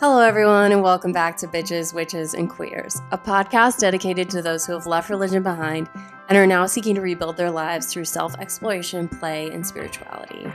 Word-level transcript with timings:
Hello, 0.00 0.20
everyone, 0.20 0.72
and 0.72 0.82
welcome 0.82 1.12
back 1.12 1.36
to 1.36 1.46
Bitches, 1.46 1.92
Witches, 1.92 2.32
and 2.32 2.48
Queers, 2.48 3.02
a 3.12 3.18
podcast 3.18 3.80
dedicated 3.80 4.30
to 4.30 4.40
those 4.40 4.64
who 4.64 4.72
have 4.72 4.86
left 4.86 5.10
religion 5.10 5.42
behind 5.42 5.90
and 6.30 6.38
are 6.38 6.46
now 6.46 6.64
seeking 6.64 6.94
to 6.94 7.02
rebuild 7.02 7.36
their 7.36 7.50
lives 7.50 7.92
through 7.92 8.06
self 8.06 8.34
exploration, 8.38 9.08
play, 9.08 9.50
and 9.50 9.66
spirituality. 9.66 10.50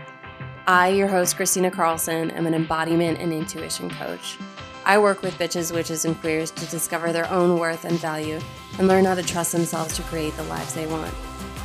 I, 0.66 0.88
your 0.88 1.08
host, 1.08 1.36
Christina 1.36 1.70
Carlson, 1.70 2.31
am 2.31 2.47
an 2.47 2.55
embodiment 2.55 3.20
and 3.20 3.31
intuition 3.31 3.92
coach. 3.92 4.39
I 4.83 4.97
work 4.97 5.21
with 5.21 5.37
bitches, 5.37 5.71
witches, 5.71 6.05
and 6.05 6.19
queers 6.19 6.49
to 6.49 6.65
discover 6.65 7.13
their 7.13 7.29
own 7.29 7.59
worth 7.59 7.85
and 7.85 7.99
value 7.99 8.39
and 8.79 8.87
learn 8.87 9.05
how 9.05 9.13
to 9.13 9.21
trust 9.21 9.51
themselves 9.51 9.96
to 9.97 10.01
create 10.01 10.35
the 10.37 10.43
lives 10.46 10.73
they 10.73 10.87
want. 10.87 11.13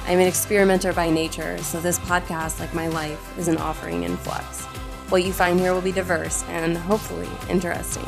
I'm 0.05 0.19
an 0.19 0.27
experimenter 0.27 0.93
by 0.93 1.09
nature, 1.09 1.57
so 1.63 1.81
this 1.81 1.99
podcast, 2.01 2.61
like 2.61 2.75
my 2.75 2.89
life, 2.89 3.39
is 3.39 3.49
an 3.49 3.57
offering 3.57 4.03
in 4.03 4.19
flux. 4.19 4.67
What 5.11 5.25
you 5.25 5.33
find 5.33 5.59
here 5.59 5.75
will 5.75 5.81
be 5.81 5.91
diverse 5.91 6.45
and 6.45 6.79
hopefully 6.79 7.29
interesting. 7.49 8.05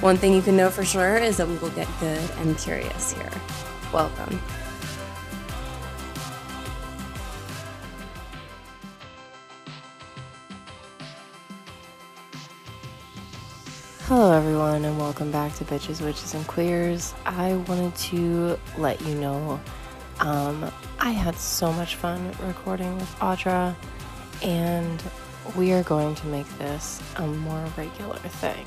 One 0.00 0.16
thing 0.16 0.32
you 0.32 0.42
can 0.42 0.56
know 0.56 0.68
for 0.68 0.84
sure 0.84 1.16
is 1.16 1.36
that 1.36 1.46
we 1.46 1.56
will 1.58 1.70
get 1.70 1.86
good 2.00 2.28
and 2.38 2.58
curious 2.58 3.12
here. 3.12 3.30
Welcome. 3.92 4.40
Hello, 14.06 14.32
everyone, 14.32 14.84
and 14.84 14.98
welcome 14.98 15.30
back 15.30 15.54
to 15.54 15.64
Bitches, 15.64 16.04
Witches, 16.04 16.34
and 16.34 16.44
Queers. 16.48 17.14
I 17.24 17.54
wanted 17.68 17.94
to 17.94 18.58
let 18.76 19.00
you 19.02 19.14
know 19.14 19.60
um, 20.18 20.68
I 20.98 21.12
had 21.12 21.36
so 21.36 21.72
much 21.72 21.94
fun 21.94 22.32
recording 22.42 22.92
with 22.96 23.18
Audra, 23.20 23.76
and 24.42 25.00
we 25.56 25.72
are 25.72 25.82
going 25.82 26.14
to 26.16 26.26
make 26.26 26.48
this 26.58 27.02
a 27.16 27.26
more 27.26 27.64
regular 27.76 28.16
thing. 28.16 28.66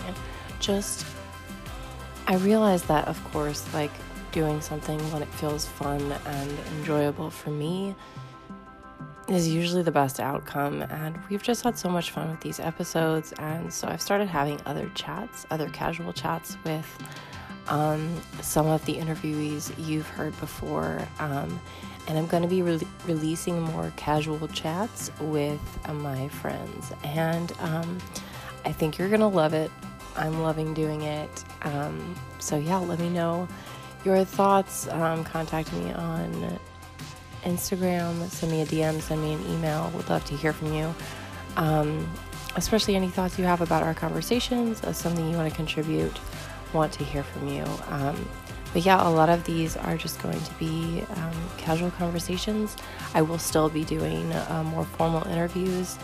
Just, 0.59 1.05
I 2.27 2.36
realize 2.38 2.84
that, 2.84 3.08
of 3.08 3.23
course, 3.31 3.72
like 3.73 3.92
doing 4.31 4.61
something 4.61 5.00
when 5.11 5.22
it 5.22 5.34
feels 5.36 5.66
fun 5.66 6.11
and 6.25 6.52
enjoyable 6.78 7.30
for 7.30 7.50
me 7.50 7.95
is 9.28 9.47
usually 9.47 9.81
the 9.84 9.92
best 9.92 10.19
outcome. 10.19 10.81
And 10.84 11.17
we've 11.30 11.44
just 11.44 11.64
had 11.64 11.78
so 11.78 11.89
much 11.89 12.11
fun 12.11 12.30
with 12.30 12.39
these 12.42 12.59
episodes. 12.59 13.34
And 13.39 13.72
so 13.73 13.88
I've 13.88 14.02
started 14.02 14.28
having 14.28 14.59
other 14.66 14.89
chats, 14.95 15.45
other 15.52 15.69
casual 15.69 16.14
chats 16.14 16.58
with 16.64 16.88
um, 17.68 18.22
some 18.42 18.68
of 18.68 18.86
the 18.86 18.96
interviewees 18.96 19.72
you've 19.78 20.08
heard 20.08 20.38
before. 20.40 21.08
Um, 21.20 21.60
and 22.08 22.18
I'm 22.18 22.28
going 22.28 22.44
to 22.44 22.50
be 22.50 22.62
re- 22.62 22.80
releasing 23.06 23.62
more 23.62 23.92
casual 23.98 24.48
chats 24.48 25.12
with 25.20 25.59
uh, 25.86 25.94
my 25.94 26.30
friends. 26.30 26.92
And 27.04 27.52
um, 27.59 27.98
I 28.66 28.72
think 28.72 28.98
you're 28.98 29.09
going 29.09 29.22
to 29.22 29.28
love 29.28 29.54
it. 29.54 29.72
I'm 30.16 30.42
loving 30.42 30.74
doing 30.74 31.02
it. 31.02 31.44
Um, 31.64 32.16
so, 32.40 32.58
yeah, 32.58 32.78
let 32.78 33.00
me 33.00 33.09
know 33.09 33.48
your 34.06 34.24
thoughts. 34.24 34.88
Um, 34.88 35.24
contact 35.24 35.72
me 35.74 35.92
on 35.92 36.59
Instagram, 37.44 38.30
send 38.30 38.52
me 38.52 38.62
a 38.62 38.66
DM, 38.66 39.02
send 39.02 39.22
me 39.22 39.34
an 39.34 39.46
email. 39.48 39.92
Would 39.96 40.09
love 40.09 40.26
to 40.26 40.36
hear 40.36 40.54
from 40.54 40.74
you. 40.74 40.94
Um, 41.56 42.09
especially 42.56 42.96
any 42.96 43.09
thoughts 43.09 43.38
you 43.38 43.46
have 43.46 43.62
about 43.62 43.84
our 43.84 43.94
conversations, 43.94 44.84
uh, 44.84 44.92
something 44.92 45.30
you 45.30 45.38
want 45.38 45.50
to 45.50 45.56
contribute, 45.56 46.20
want 46.73 46.94
to 46.94 47.04
hear 47.04 47.23
from 47.23 47.48
you. 47.48 47.64
Um, 47.90 48.28
but 48.73 48.86
yeah, 48.86 49.08
a 49.08 49.10
lot 49.10 49.30
of 49.30 49.44
these 49.46 49.78
are 49.78 49.98
just 49.98 50.22
going 50.22 50.40
to 50.40 50.54
be 50.56 51.04
um, 51.16 51.34
casual 51.58 51.92
conversations. 51.92 52.76
I 53.14 53.22
will 53.22 53.40
still 53.40 53.70
be 53.70 53.84
doing 53.84 54.32
uh, 54.32 54.64
more 54.64 54.86
formal 54.86 55.26
interviews 55.28 55.98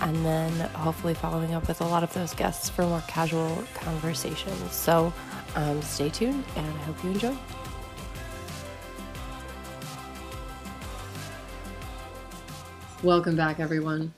and 0.00 0.24
then 0.24 0.52
hopefully 0.70 1.14
following 1.14 1.54
up 1.54 1.68
with 1.68 1.80
a 1.80 1.84
lot 1.84 2.02
of 2.02 2.12
those 2.14 2.34
guests 2.34 2.68
for 2.68 2.82
more 2.82 3.02
casual 3.06 3.64
conversations. 3.74 4.72
So 4.72 5.12
um, 5.54 5.80
stay 5.82 6.10
tuned 6.10 6.44
and 6.56 6.66
I 6.66 6.78
hope 6.82 7.02
you 7.04 7.10
enjoy. 7.10 7.36
Welcome 13.02 13.36
back, 13.36 13.60
everyone, 13.60 14.14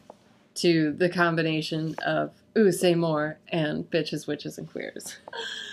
to 0.54 0.92
the 0.92 1.08
combination 1.08 1.94
of 2.06 2.32
Ooh, 2.56 2.72
Say 2.72 2.94
More 2.94 3.38
and 3.48 3.90
Bitches, 3.90 4.26
Witches, 4.26 4.56
and 4.56 4.70
Queers. 4.70 5.18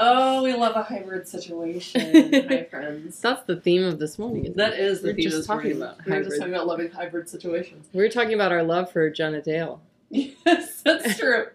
Oh, 0.00 0.42
we 0.44 0.52
love 0.54 0.76
a 0.76 0.82
hybrid 0.82 1.26
situation. 1.26 2.32
Hi, 2.48 2.64
friends. 2.70 3.20
That's 3.20 3.42
the 3.46 3.56
theme 3.56 3.82
of 3.82 3.98
this 3.98 4.18
morning. 4.18 4.52
That 4.54 4.74
it? 4.74 4.78
is 4.80 5.00
the 5.02 5.08
We're 5.08 5.14
theme 5.14 5.22
just 5.24 5.34
of 5.34 5.38
this 5.40 5.46
talking 5.48 5.78
morning. 5.78 5.82
about 5.82 6.06
We 6.06 6.12
were 6.12 6.22
just 6.22 6.38
talking 6.38 6.54
about 6.54 6.66
loving 6.68 6.90
hybrid 6.90 7.28
situations. 7.28 7.88
We 7.92 8.02
were 8.02 8.08
talking 8.08 8.34
about 8.34 8.52
our 8.52 8.62
love 8.62 8.92
for 8.92 9.10
Jenna 9.10 9.42
Dale. 9.42 9.80
Yes, 10.10 10.82
that's 10.82 11.18
true. 11.18 11.46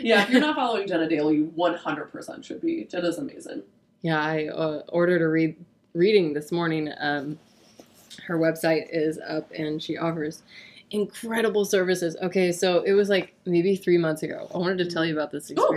yeah, 0.00 0.24
if 0.24 0.30
you're 0.30 0.40
not 0.40 0.56
following 0.56 0.88
Jenna 0.88 1.08
Dale, 1.08 1.32
you 1.32 1.52
100% 1.56 2.44
should 2.44 2.60
be. 2.60 2.84
Jenna's 2.84 3.18
amazing. 3.18 3.62
Yeah, 4.02 4.20
I 4.20 4.48
uh, 4.48 4.82
ordered 4.88 5.22
a 5.22 5.28
read 5.28 5.56
reading 5.94 6.32
this 6.32 6.50
morning. 6.50 6.92
Um, 6.98 7.38
her 8.26 8.36
website 8.38 8.86
is 8.90 9.18
up, 9.28 9.50
and 9.56 9.80
she 9.82 9.96
offers 9.96 10.42
incredible 10.90 11.64
services. 11.64 12.16
Okay, 12.22 12.52
so 12.52 12.82
it 12.82 12.92
was 12.92 13.08
like 13.08 13.34
maybe 13.46 13.76
three 13.76 13.98
months 13.98 14.22
ago. 14.22 14.48
I 14.54 14.58
wanted 14.58 14.78
to 14.78 14.90
tell 14.90 15.04
you 15.04 15.14
about 15.14 15.30
this 15.30 15.52
Oh. 15.56 15.68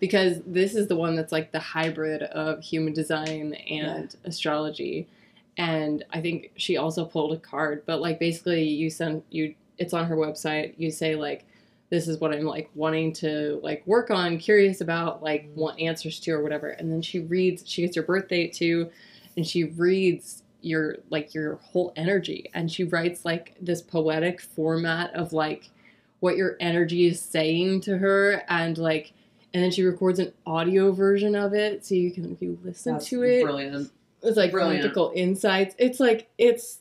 Because 0.00 0.40
this 0.46 0.74
is 0.74 0.86
the 0.86 0.96
one 0.96 1.16
that's 1.16 1.32
like 1.32 1.52
the 1.52 1.58
hybrid 1.58 2.22
of 2.22 2.62
human 2.62 2.92
design 2.92 3.54
and 3.54 4.14
astrology. 4.24 5.08
And 5.56 6.04
I 6.12 6.20
think 6.20 6.52
she 6.56 6.76
also 6.76 7.04
pulled 7.04 7.32
a 7.32 7.40
card, 7.40 7.82
but 7.86 8.00
like 8.00 8.18
basically 8.18 8.64
you 8.64 8.90
send 8.90 9.22
you 9.30 9.54
it's 9.76 9.94
on 9.94 10.06
her 10.06 10.16
website. 10.16 10.74
You 10.76 10.90
say 10.90 11.14
like 11.14 11.44
this 11.90 12.06
is 12.06 12.18
what 12.20 12.34
I'm 12.34 12.44
like 12.44 12.70
wanting 12.74 13.12
to 13.14 13.60
like 13.62 13.86
work 13.86 14.10
on, 14.10 14.38
curious 14.38 14.80
about, 14.80 15.22
like 15.22 15.44
mm-hmm. 15.46 15.60
want 15.60 15.80
answers 15.80 16.20
to 16.20 16.32
or 16.32 16.42
whatever. 16.42 16.70
And 16.70 16.92
then 16.92 17.02
she 17.02 17.20
reads, 17.20 17.62
she 17.66 17.82
gets 17.82 17.96
your 17.96 18.04
birth 18.04 18.28
date 18.28 18.52
too, 18.52 18.90
and 19.36 19.46
she 19.46 19.64
reads 19.64 20.42
your 20.60 20.96
like 21.10 21.34
your 21.34 21.56
whole 21.56 21.92
energy 21.94 22.50
and 22.52 22.70
she 22.70 22.82
writes 22.82 23.24
like 23.24 23.54
this 23.60 23.80
poetic 23.80 24.40
format 24.40 25.14
of 25.14 25.32
like 25.32 25.70
what 26.18 26.36
your 26.36 26.56
energy 26.58 27.06
is 27.06 27.20
saying 27.20 27.80
to 27.80 27.96
her 27.98 28.42
and 28.48 28.76
like 28.76 29.12
and 29.54 29.62
then 29.62 29.70
she 29.70 29.82
records 29.82 30.18
an 30.18 30.32
audio 30.46 30.92
version 30.92 31.34
of 31.34 31.54
it 31.54 31.84
so 31.86 31.94
you 31.94 32.10
can 32.10 32.30
if 32.32 32.42
you 32.42 32.58
listen 32.62 32.94
That's 32.94 33.06
to 33.08 33.22
it 33.22 33.42
Brilliant. 33.44 33.90
it's 34.22 34.36
like 34.36 34.50
Brilliant. 34.50 34.82
practical 34.82 35.12
insights. 35.14 35.74
It's 35.78 35.98
like 36.00 36.28
it's 36.38 36.78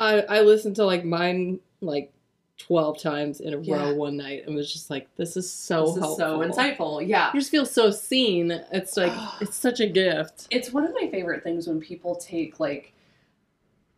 I 0.00 0.20
I 0.22 0.40
listened 0.42 0.76
to 0.76 0.84
like 0.84 1.04
mine 1.04 1.60
like 1.80 2.12
twelve 2.58 3.00
times 3.00 3.40
in 3.40 3.52
a 3.54 3.58
Yeah. 3.60 3.76
row 3.90 3.94
one 3.94 4.16
night 4.16 4.44
and 4.46 4.54
was 4.54 4.72
just 4.72 4.88
like, 4.90 5.08
this 5.16 5.36
is 5.36 5.50
so 5.52 5.86
this 5.86 5.96
is 5.96 6.00
helpful. 6.00 6.16
so 6.16 6.38
insightful. 6.40 7.06
Yeah. 7.06 7.30
You 7.34 7.40
just 7.40 7.50
feel 7.50 7.66
so 7.66 7.90
seen. 7.90 8.50
It's 8.72 8.96
like 8.96 9.12
it's 9.40 9.56
such 9.56 9.80
a 9.80 9.86
gift. 9.86 10.46
It's 10.50 10.72
one 10.72 10.84
of 10.84 10.94
my 10.94 11.08
favorite 11.10 11.42
things 11.42 11.66
when 11.66 11.80
people 11.80 12.14
take 12.16 12.60
like 12.60 12.92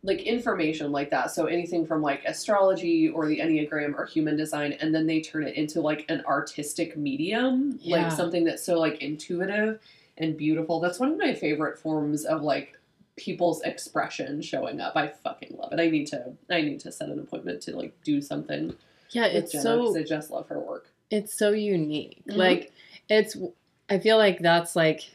like 0.03 0.21
information 0.21 0.91
like 0.91 1.09
that. 1.09 1.31
So 1.31 1.45
anything 1.47 1.85
from 1.85 2.01
like 2.01 2.23
astrology 2.25 3.09
or 3.09 3.27
the 3.27 3.39
Enneagram 3.39 3.95
or 3.95 4.05
human 4.05 4.37
design 4.37 4.73
and 4.73 4.93
then 4.93 5.05
they 5.07 5.21
turn 5.21 5.45
it 5.47 5.55
into 5.55 5.81
like 5.81 6.05
an 6.09 6.23
artistic 6.25 6.95
medium, 6.95 7.77
Yeah. 7.81 8.03
like 8.03 8.11
something 8.11 8.43
that's 8.45 8.63
so 8.63 8.79
like 8.79 9.01
intuitive 9.01 9.79
and 10.17 10.37
beautiful. 10.37 10.79
That's 10.79 10.99
one 10.99 11.11
of 11.11 11.17
my 11.17 11.33
favorite 11.33 11.77
forms 11.79 12.25
of 12.25 12.41
like 12.43 12.77
people's 13.17 13.61
expression 13.63 14.41
showing 14.41 14.79
up. 14.79 14.95
I 14.95 15.07
fucking 15.07 15.57
love 15.57 15.73
it. 15.73 15.79
I 15.79 15.89
need 15.89 16.05
to 16.07 16.33
I 16.49 16.61
need 16.61 16.79
to 16.81 16.91
set 16.91 17.09
an 17.09 17.19
appointment 17.19 17.61
to 17.63 17.75
like 17.75 17.93
do 18.03 18.21
something 18.21 18.75
Yeah, 19.11 19.25
it's 19.25 19.51
Jenna 19.51 19.63
so 19.63 19.97
I 19.97 20.03
just 20.03 20.29
love 20.29 20.47
her 20.49 20.59
work. 20.59 20.87
it's 21.09 21.37
so 21.37 21.49
unique. 21.51 22.21
Mhm. 22.29 22.35
Like 22.37 22.71
it's 23.09 23.35
I 23.89 23.97
feel 23.99 24.17
like 24.17 24.39
that's 24.39 24.75
like 24.75 25.09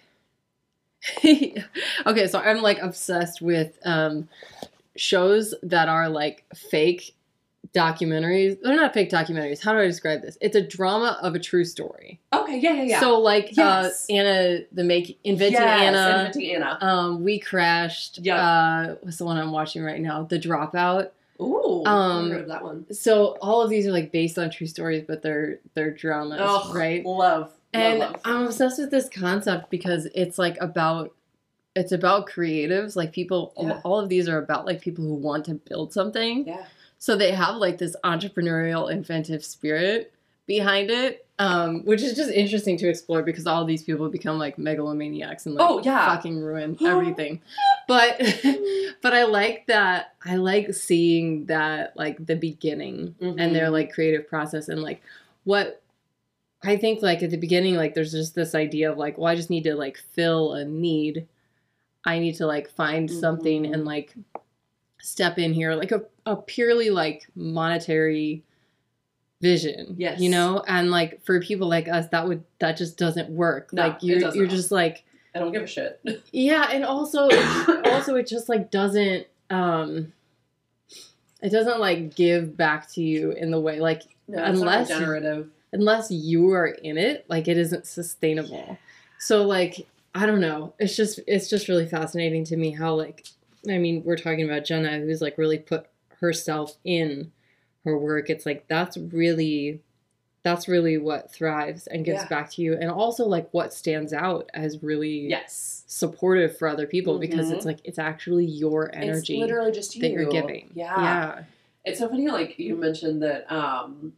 okay, 1.24 2.26
so 2.28 2.38
I'm 2.38 2.62
like 2.62 2.78
obsessed 2.80 3.40
with 3.42 3.78
um 3.84 4.28
shows 4.96 5.54
that 5.62 5.88
are 5.88 6.08
like 6.08 6.44
fake 6.54 7.14
documentaries. 7.74 8.58
They're 8.62 8.76
not 8.76 8.92
fake 8.92 9.10
documentaries. 9.10 9.62
How 9.62 9.72
do 9.72 9.78
I 9.78 9.86
describe 9.86 10.22
this? 10.22 10.36
It's 10.40 10.56
a 10.56 10.60
drama 10.66 11.18
of 11.22 11.34
a 11.34 11.38
true 11.38 11.64
story. 11.64 12.20
Okay, 12.32 12.58
yeah, 12.58 12.72
yeah, 12.74 12.82
yeah. 12.82 13.00
So 13.00 13.18
like 13.20 13.56
Yes. 13.56 14.06
uh 14.10 14.12
Anna 14.12 14.60
the 14.72 14.84
make 14.84 15.18
inventing 15.24 15.54
Yes, 15.60 15.80
Anna 15.96 16.18
Inventing 16.18 16.54
Anna. 16.56 16.78
um 16.80 17.24
we 17.24 17.38
crashed 17.38 18.18
Yeah. 18.18 18.36
uh 18.36 18.94
what's 19.02 19.16
the 19.18 19.24
one 19.24 19.38
I'm 19.38 19.52
watching 19.52 19.82
right 19.82 20.00
now? 20.00 20.24
The 20.24 20.38
Dropout. 20.38 21.10
Ooh, 21.40 21.82
um, 21.86 22.30
heard 22.30 22.42
of 22.42 22.48
that 22.48 22.62
one. 22.62 22.86
So 22.92 23.36
all 23.40 23.62
of 23.62 23.70
these 23.70 23.86
are 23.86 23.92
like 23.92 24.12
based 24.12 24.38
on 24.38 24.50
true 24.50 24.66
stories 24.66 25.04
but 25.06 25.22
they're 25.22 25.58
they're 25.74 25.90
dramas, 25.92 26.40
Oh, 26.42 26.72
right? 26.74 27.04
Love. 27.04 27.52
and 27.72 28.00
love, 28.00 28.12
love. 28.12 28.20
I'm 28.24 28.46
obsessed 28.46 28.78
with 28.78 28.90
this 28.90 29.08
concept 29.08 29.70
because 29.70 30.06
it's 30.14 30.38
like 30.38 30.56
about 30.60 31.12
it's 31.74 31.92
about 31.92 32.28
creatives 32.28 32.96
like 32.96 33.12
people 33.12 33.52
Yeah. 33.58 33.80
all 33.84 33.98
of 34.00 34.08
these 34.08 34.28
are 34.28 34.38
about 34.38 34.66
like 34.66 34.80
people 34.80 35.04
who 35.04 35.14
want 35.14 35.44
to 35.46 35.54
build 35.54 35.92
something 35.92 36.46
yeah. 36.46 36.64
so 36.98 37.16
they 37.16 37.32
have 37.32 37.56
like 37.56 37.78
this 37.78 37.96
entrepreneurial 38.04 38.90
inventive 38.90 39.44
spirit 39.44 40.12
behind 40.46 40.90
it 40.90 41.26
um, 41.38 41.84
which 41.84 42.02
is 42.02 42.14
just 42.14 42.30
interesting 42.30 42.76
to 42.76 42.88
explore 42.88 43.22
because 43.22 43.46
all 43.48 43.64
these 43.64 43.82
people 43.82 44.08
become 44.08 44.38
like 44.38 44.56
megalomaniacs 44.58 45.46
and 45.46 45.54
like 45.56 45.68
Oh, 45.68 45.80
yeah. 45.82 46.14
fucking 46.14 46.38
ruin 46.40 46.76
everything 46.84 47.40
but 47.88 48.20
but 49.02 49.14
i 49.14 49.24
like 49.24 49.66
that 49.66 50.14
i 50.24 50.36
like 50.36 50.74
seeing 50.74 51.46
that 51.46 51.96
like 51.96 52.24
the 52.24 52.36
beginning 52.36 53.14
and 53.20 53.54
their 53.54 53.68
Mhm. 53.68 53.72
like 53.72 53.92
creative 53.92 54.28
process 54.28 54.68
and 54.68 54.82
like 54.82 55.02
what 55.44 55.78
I 56.64 56.76
think 56.76 57.02
like 57.02 57.24
at 57.24 57.30
the 57.30 57.36
beginning, 57.38 57.74
like 57.74 57.94
there's 57.94 58.12
just 58.12 58.36
this 58.36 58.54
idea 58.54 58.92
of 58.92 58.96
like, 58.96 59.18
well, 59.18 59.26
I 59.26 59.34
just 59.34 59.50
need 59.50 59.64
to 59.64 59.74
like 59.74 59.96
fill 59.96 60.52
a 60.52 60.64
need. 60.64 61.26
I 62.04 62.18
need 62.18 62.34
to 62.36 62.46
like 62.46 62.68
find 62.70 63.10
something 63.10 63.64
Mhm. 63.64 63.74
and 63.74 63.84
like 63.84 64.14
step 65.00 65.38
in 65.38 65.52
here, 65.52 65.74
like 65.74 65.92
a, 65.92 66.02
a 66.26 66.36
purely 66.36 66.90
like 66.90 67.26
monetary 67.34 68.42
vision. 69.40 69.94
Yes. 69.98 70.20
You 70.20 70.30
know? 70.30 70.62
And 70.66 70.90
like 70.90 71.22
for 71.24 71.40
people 71.40 71.68
like 71.68 71.88
us, 71.88 72.08
that 72.08 72.26
would 72.26 72.44
that 72.60 72.76
just 72.76 72.96
doesn't 72.96 73.30
work. 73.30 73.72
No, 73.72 73.82
like 73.88 73.98
you're 74.02 74.34
you're 74.34 74.46
just 74.46 74.70
like 74.70 75.04
I 75.34 75.38
don't 75.38 75.52
give 75.52 75.62
a 75.62 75.66
shit. 75.66 76.00
yeah, 76.32 76.68
and 76.70 76.84
also 76.84 77.28
also 77.86 78.16
it 78.16 78.26
just 78.26 78.48
like 78.48 78.70
doesn't 78.70 79.26
um 79.50 80.12
it 81.42 81.50
doesn't 81.50 81.80
like 81.80 82.14
give 82.14 82.56
back 82.56 82.88
to 82.92 83.02
you 83.02 83.32
in 83.32 83.50
the 83.50 83.60
way 83.60 83.80
like 83.80 84.02
No, 84.28 84.42
Unless- 84.42 84.90
not 84.90 85.46
unless 85.72 86.10
you 86.10 86.50
are 86.52 86.66
in 86.66 86.98
it, 86.98 87.24
like 87.28 87.48
it 87.48 87.56
isn't 87.56 87.86
sustainable. 87.86 88.76
So 89.18 89.44
like 89.44 89.86
I 90.14 90.26
don't 90.26 90.40
know. 90.40 90.74
It's 90.78 90.96
just 90.96 91.20
it's 91.26 91.48
just 91.48 91.68
really 91.68 91.86
fascinating 91.86 92.44
to 92.44 92.56
me 92.56 92.70
how 92.70 92.94
like 92.94 93.26
I 93.68 93.78
mean, 93.78 94.02
we're 94.04 94.16
talking 94.16 94.44
about 94.44 94.64
Jenna 94.64 94.98
who's 94.98 95.22
like 95.22 95.38
really 95.38 95.58
put 95.58 95.86
herself 96.20 96.76
in 96.84 97.32
her 97.84 97.96
work. 97.98 98.28
It's 98.30 98.44
like 98.46 98.66
that's 98.68 98.96
really 98.96 99.80
that's 100.42 100.66
really 100.66 100.98
what 100.98 101.30
thrives 101.32 101.86
and 101.86 102.04
gives 102.04 102.22
Yeah. 102.22 102.28
back 102.28 102.50
to 102.52 102.62
you 102.62 102.74
and 102.74 102.90
also 102.90 103.26
like 103.26 103.48
what 103.52 103.72
stands 103.72 104.12
out 104.12 104.50
as 104.54 104.82
really 104.82 105.28
Yes. 105.28 105.84
supportive 105.86 106.58
for 106.58 106.66
other 106.66 106.86
people 106.86 107.18
because 107.20 107.48
Mhm. 107.50 107.54
it's 107.54 107.64
like 107.64 107.78
it's 107.84 107.98
actually 107.98 108.44
your 108.46 108.92
energy 108.94 109.34
It's 109.34 109.40
literally 109.40 109.70
just 109.70 109.94
you. 109.94 110.02
that 110.02 110.10
you're 110.10 110.28
giving. 110.30 110.70
Yeah. 110.74 111.00
Yeah. 111.00 111.42
It's 111.84 112.00
so 112.00 112.08
funny, 112.08 112.28
like 112.28 112.58
you 112.58 112.74
mentioned 112.76 113.22
that 113.22 113.50
um 113.52 114.14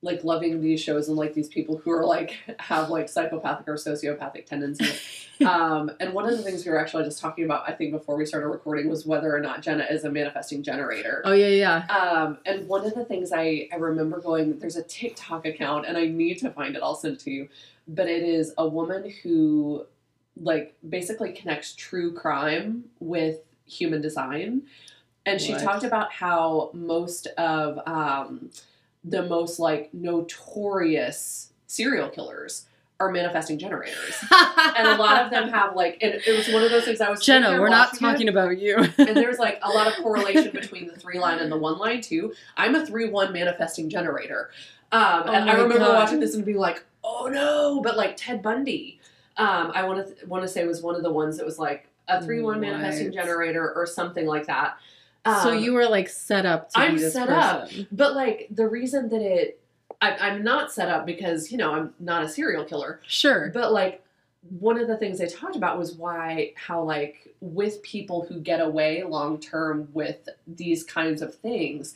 like 0.00 0.22
loving 0.22 0.60
these 0.60 0.80
shows 0.80 1.08
and 1.08 1.16
like 1.16 1.34
these 1.34 1.48
people 1.48 1.76
who 1.78 1.90
are 1.90 2.04
like 2.04 2.36
have 2.60 2.88
like 2.88 3.08
psychopathic 3.08 3.66
or 3.66 3.74
sociopathic 3.74 4.46
tendencies. 4.46 5.26
um 5.46 5.90
and 6.00 6.12
one 6.12 6.24
of 6.24 6.36
the 6.36 6.42
things 6.42 6.64
we 6.64 6.70
were 6.70 6.78
actually 6.78 7.04
just 7.04 7.20
talking 7.20 7.44
about, 7.44 7.68
I 7.68 7.72
think 7.72 7.92
before 7.92 8.16
we 8.16 8.24
started 8.24 8.48
recording, 8.48 8.88
was 8.88 9.06
whether 9.06 9.34
or 9.34 9.40
not 9.40 9.62
Jenna 9.62 9.86
is 9.90 10.04
a 10.04 10.10
manifesting 10.10 10.62
generator. 10.62 11.22
Oh 11.24 11.32
yeah, 11.32 11.48
yeah. 11.48 11.86
Um, 11.86 12.38
and 12.46 12.68
one 12.68 12.86
of 12.86 12.94
the 12.94 13.04
things 13.04 13.32
I, 13.32 13.68
I 13.72 13.76
remember 13.76 14.20
going, 14.20 14.58
there's 14.58 14.76
a 14.76 14.82
TikTok 14.82 15.46
account, 15.46 15.86
and 15.86 15.96
I 15.96 16.06
need 16.06 16.38
to 16.38 16.50
find 16.50 16.76
it. 16.76 16.82
I'll 16.82 16.94
send 16.94 17.14
it 17.14 17.20
to 17.20 17.30
you. 17.30 17.48
But 17.86 18.08
it 18.08 18.22
is 18.22 18.52
a 18.58 18.68
woman 18.68 19.12
who, 19.22 19.86
like, 20.40 20.76
basically 20.86 21.32
connects 21.32 21.72
true 21.74 22.12
crime 22.12 22.84
with 23.00 23.38
human 23.66 24.00
design. 24.02 24.62
And 25.24 25.40
she 25.40 25.52
What? 25.52 25.62
talked 25.62 25.84
about 25.84 26.12
how 26.12 26.70
most 26.74 27.26
of 27.38 27.78
um, 27.86 28.50
the 29.10 29.22
most, 29.22 29.58
like, 29.58 29.92
notorious 29.92 31.52
serial 31.66 32.08
killers 32.08 32.66
are 33.00 33.12
manifesting 33.12 33.58
generators. 33.58 34.16
And 34.76 34.88
a 34.88 34.96
lot 34.96 35.24
of 35.24 35.30
them 35.30 35.48
have, 35.50 35.76
like, 35.76 35.98
and 36.02 36.14
it 36.14 36.36
was 36.36 36.52
one 36.52 36.64
of 36.64 36.70
those 36.70 36.84
things 36.84 37.00
I 37.00 37.08
was 37.10 37.24
Jenna, 37.24 37.60
we're 37.60 37.68
not 37.68 37.92
watching 37.92 38.08
it, 38.08 38.10
talking 38.12 38.28
about 38.28 38.58
you. 38.58 38.76
and 38.76 39.16
there's 39.16 39.38
like 39.38 39.60
a 39.62 39.68
lot 39.70 39.86
of 39.86 39.94
correlation 40.02 40.50
between 40.54 40.88
the 40.88 40.96
three 40.96 41.18
line 41.20 41.38
and 41.38 41.50
the 41.50 41.56
one 41.56 41.78
line 41.78 42.00
too. 42.00 42.32
I'm 42.56 42.74
a 42.74 42.84
three 42.84 43.08
one 43.08 43.32
manifesting 43.32 43.88
generator, 43.88 44.50
um, 44.90 45.22
Oh 45.26 45.32
and 45.32 45.48
I 45.48 45.54
remember 45.54 45.78
God. 45.78 45.94
watching 45.94 46.18
this 46.18 46.34
and 46.34 46.44
being 46.44 46.58
like, 46.58 46.84
"Oh 47.04 47.28
no!" 47.30 47.80
But 47.82 47.96
like 47.96 48.16
Ted 48.16 48.42
Bundy, 48.42 48.98
um, 49.36 49.70
I 49.74 49.84
want 49.84 50.18
to 50.18 50.26
want 50.26 50.42
to 50.42 50.48
say 50.48 50.66
was 50.66 50.82
one 50.82 50.96
of 50.96 51.02
the 51.04 51.12
ones 51.12 51.36
that 51.36 51.46
was 51.46 51.58
like 51.58 51.86
a 52.08 52.20
three 52.24 52.40
one 52.42 52.58
manifesting 52.58 53.12
generator 53.12 53.72
or 53.74 53.86
something 53.86 54.26
like 54.26 54.46
that. 54.46 54.76
So 55.26 55.50
Um, 55.50 55.58
you 55.62 55.72
were 55.74 55.86
like 55.86 56.08
set 56.08 56.46
up 56.46 56.70
to 56.72 56.78
I'm 56.78 56.94
be 56.94 57.00
this 57.00 57.12
set 57.12 57.28
person. 57.28 57.80
up. 57.82 57.86
but 57.92 58.14
like 58.14 58.48
the 58.50 58.66
reason 58.68 59.08
that 59.10 59.20
it, 59.20 59.60
I, 60.00 60.12
I'm 60.16 60.42
not 60.44 60.72
set 60.72 60.88
up 60.88 61.04
because 61.06 61.50
you 61.52 61.58
know 61.58 61.72
I'm 61.74 61.94
not 62.00 62.22
a 62.22 62.28
serial 62.28 62.64
killer. 62.64 63.00
Sure. 63.06 63.50
But 63.52 63.72
like 63.72 64.02
one 64.58 64.78
of 64.78 64.86
the 64.86 64.96
things 64.96 65.18
they 65.18 65.26
talked 65.26 65.56
about 65.56 65.78
was 65.78 65.92
why 65.94 66.52
how 66.56 66.82
like 66.82 67.34
with 67.40 67.82
people 67.82 68.24
who 68.28 68.40
get 68.40 68.60
away 68.60 69.02
long 69.02 69.38
term 69.40 69.88
with 69.92 70.28
these 70.46 70.84
kinds 70.84 71.20
of 71.22 71.34
things, 71.34 71.94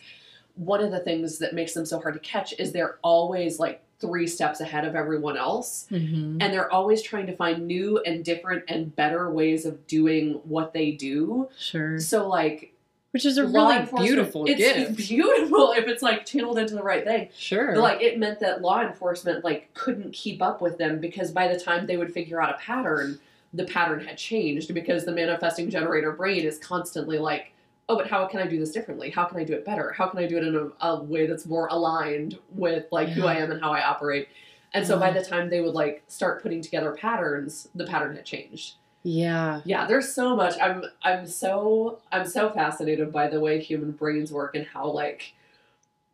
one 0.56 0.82
of 0.82 0.90
the 0.90 1.00
things 1.00 1.38
that 1.38 1.54
makes 1.54 1.72
them 1.74 1.86
so 1.86 2.00
hard 2.00 2.14
to 2.14 2.20
catch 2.20 2.52
is 2.58 2.72
they're 2.72 2.98
always 3.02 3.58
like 3.58 3.82
three 4.00 4.26
steps 4.26 4.60
ahead 4.60 4.84
of 4.84 4.96
everyone 4.96 5.36
else 5.36 5.86
hmm 5.88 6.36
and 6.40 6.52
they're 6.52 6.70
always 6.72 7.00
trying 7.02 7.24
to 7.24 7.36
find 7.36 7.68
new 7.68 7.98
and 8.00 8.24
different 8.24 8.64
and 8.66 8.94
better 8.96 9.30
ways 9.30 9.64
of 9.64 9.86
doing 9.86 10.40
what 10.42 10.72
they 10.72 10.90
do. 10.90 11.48
Sure. 11.56 12.00
So 12.00 12.28
like 12.28 12.71
Which 13.12 13.26
is 13.26 13.36
a 13.36 13.46
really 13.46 13.86
beautiful 13.96 14.46
it's 14.46 14.58
gift. 14.58 14.96
beautiful 15.08 15.72
if 15.72 15.86
it's 15.86 16.02
like 16.02 16.24
channeled 16.24 16.58
into 16.58 16.74
the 16.74 16.82
right 16.82 17.04
thing. 17.04 17.28
Sure. 17.36 17.74
But, 17.74 17.80
like 17.80 18.00
it 18.00 18.18
meant 18.18 18.40
that 18.40 18.62
law 18.62 18.80
enforcement 18.80 19.44
like 19.44 19.72
couldn't 19.74 20.12
keep 20.12 20.40
up 20.40 20.62
with 20.62 20.78
them 20.78 20.98
because 20.98 21.30
by 21.30 21.46
the 21.46 21.60
time 21.60 21.86
they 21.86 21.98
would 21.98 22.12
figure 22.12 22.40
out 22.40 22.54
a 22.54 22.58
pattern 22.58 23.20
the 23.54 23.64
pattern 23.64 24.04
had 24.04 24.16
changed 24.16 24.72
because 24.72 25.04
the 25.04 25.12
manifesting 25.12 25.70
generator 25.70 26.12
brain 26.12 26.44
is 26.44 26.58
constantly 26.58 27.18
like 27.18 27.52
oh 27.88 27.96
but 27.96 28.08
how 28.08 28.26
can 28.26 28.40
i 28.40 28.46
do 28.46 28.58
this 28.58 28.72
differently 28.72 29.10
how 29.10 29.24
can 29.24 29.38
i 29.38 29.44
do 29.44 29.52
it 29.52 29.64
better 29.64 29.92
how 29.92 30.06
can 30.06 30.18
i 30.18 30.26
do 30.26 30.36
it 30.36 30.44
in 30.44 30.56
a, 30.56 30.86
a 30.86 31.02
way 31.02 31.26
that's 31.26 31.46
more 31.46 31.66
aligned 31.68 32.38
with 32.50 32.86
like 32.90 33.08
who 33.08 33.26
i 33.26 33.34
am 33.34 33.50
and 33.50 33.60
how 33.60 33.72
i 33.72 33.82
operate 33.82 34.28
and 34.74 34.86
so 34.86 34.98
by 34.98 35.10
the 35.10 35.22
time 35.22 35.50
they 35.50 35.60
would 35.60 35.74
like 35.74 36.02
start 36.08 36.42
putting 36.42 36.62
together 36.62 36.92
patterns 36.92 37.68
the 37.74 37.84
pattern 37.84 38.16
had 38.16 38.24
changed 38.24 38.76
yeah. 39.02 39.60
yeah 39.64 39.86
there's 39.86 40.12
so 40.14 40.36
much 40.36 40.54
i'm 40.60 40.84
i'm 41.02 41.26
so 41.26 41.98
i'm 42.12 42.26
so 42.26 42.50
fascinated 42.50 43.12
by 43.12 43.26
the 43.28 43.40
way 43.40 43.60
human 43.60 43.90
brains 43.92 44.30
work 44.32 44.54
and 44.54 44.66
how 44.66 44.86
like 44.90 45.32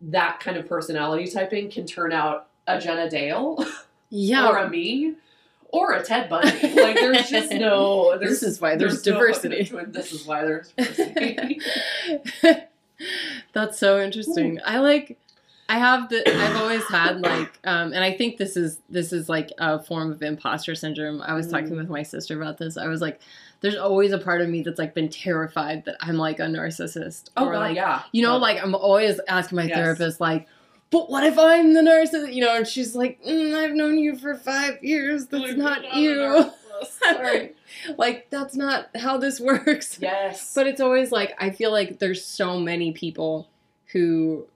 that 0.00 0.40
kind 0.40 0.56
of 0.56 0.66
personality 0.68 1.26
typing 1.26 1.70
can 1.70 1.84
turn 1.86 2.12
out 2.12 2.48
a 2.66 2.78
jenna 2.80 3.08
dale 3.10 3.62
Yeah. 4.10 4.48
or 4.48 4.56
a 4.58 4.68
me 4.70 5.14
or 5.70 5.92
a 5.92 6.02
ted 6.02 6.30
bundy 6.30 6.50
like 6.74 6.94
there's 6.96 7.28
just 7.28 7.52
no 7.52 8.16
there's, 8.18 8.40
This 8.40 8.42
is 8.42 8.60
why 8.60 8.76
there's 8.76 9.04
no 9.06 9.12
diversity. 9.12 9.58
between- 9.64 9.92
this 9.92 10.12
is 10.12 10.24
why 10.26 10.44
there's 10.44 10.72
diversity 10.72 11.60
That's 13.52 13.78
so 13.78 14.00
interesting. 14.00 14.58
I 14.64 14.78
like 14.80 15.18
I 15.68 15.78
have 15.78 16.08
the 16.08 16.26
I've 16.28 16.56
always 16.56 16.82
had 16.88 17.20
like 17.20 17.58
um 17.64 17.92
and 17.92 18.02
I 18.02 18.12
think 18.12 18.38
this 18.38 18.56
is 18.56 18.80
this 18.88 19.12
is 19.12 19.28
like 19.28 19.50
a 19.58 19.78
form 19.82 20.10
of 20.12 20.22
imposter 20.22 20.74
syndrome. 20.74 21.20
I 21.22 21.34
was 21.34 21.48
talking 21.50 21.70
Mm. 21.70 21.76
with 21.78 21.88
my 21.90 22.02
sister 22.02 22.40
about 22.40 22.58
this. 22.58 22.76
I 22.76 22.86
was 22.88 23.00
like 23.00 23.20
there's 23.60 23.76
always 23.76 24.12
a 24.12 24.18
part 24.18 24.40
of 24.40 24.48
me 24.48 24.62
that's 24.62 24.78
like 24.78 24.94
been 24.94 25.08
terrified 25.08 25.84
that 25.84 25.96
I'm 26.00 26.16
like 26.16 26.38
a 26.38 26.44
narcissist 26.44 27.30
oh 27.36 27.46
or 27.46 27.52
god 27.52 27.58
like 27.58 27.76
yeah 27.76 28.02
you 28.12 28.22
know 28.22 28.36
like 28.38 28.62
I'm 28.62 28.74
always 28.74 29.20
asking 29.28 29.56
my 29.56 29.64
Yes. 29.64 29.74
therapist 29.76 30.20
like 30.20 30.46
but 30.90 31.10
what 31.10 31.22
if 31.22 31.38
I'm 31.38 31.74
the 31.74 31.82
narcissist? 31.82 32.32
You 32.32 32.44
know, 32.46 32.56
and 32.56 32.66
she's 32.66 32.94
like, 32.96 33.22
mm, 33.22 33.54
I've 33.54 33.74
known 33.74 33.98
you 33.98 34.16
for 34.16 34.34
five 34.34 34.82
years. 34.82 35.26
That's 35.26 35.44
Like, 35.44 35.56
not 35.58 35.82
you're 36.00 36.16
not 36.16 36.46
a 36.46 36.50
you. 36.80 36.86
Sorry. 37.12 37.52
like, 37.98 38.30
that's 38.30 38.56
not 38.56 38.88
how 38.96 39.18
this 39.18 39.38
works. 39.50 39.98
yes 40.00 40.54
But 40.54 40.66
it's 40.66 40.80
always 40.80 41.12
like 41.12 41.34
I 41.38 41.50
feel 41.50 41.72
like 41.72 41.98
there's 41.98 42.24
so 42.24 42.58
many 42.58 42.92
people 42.92 43.50
who, 43.92 44.46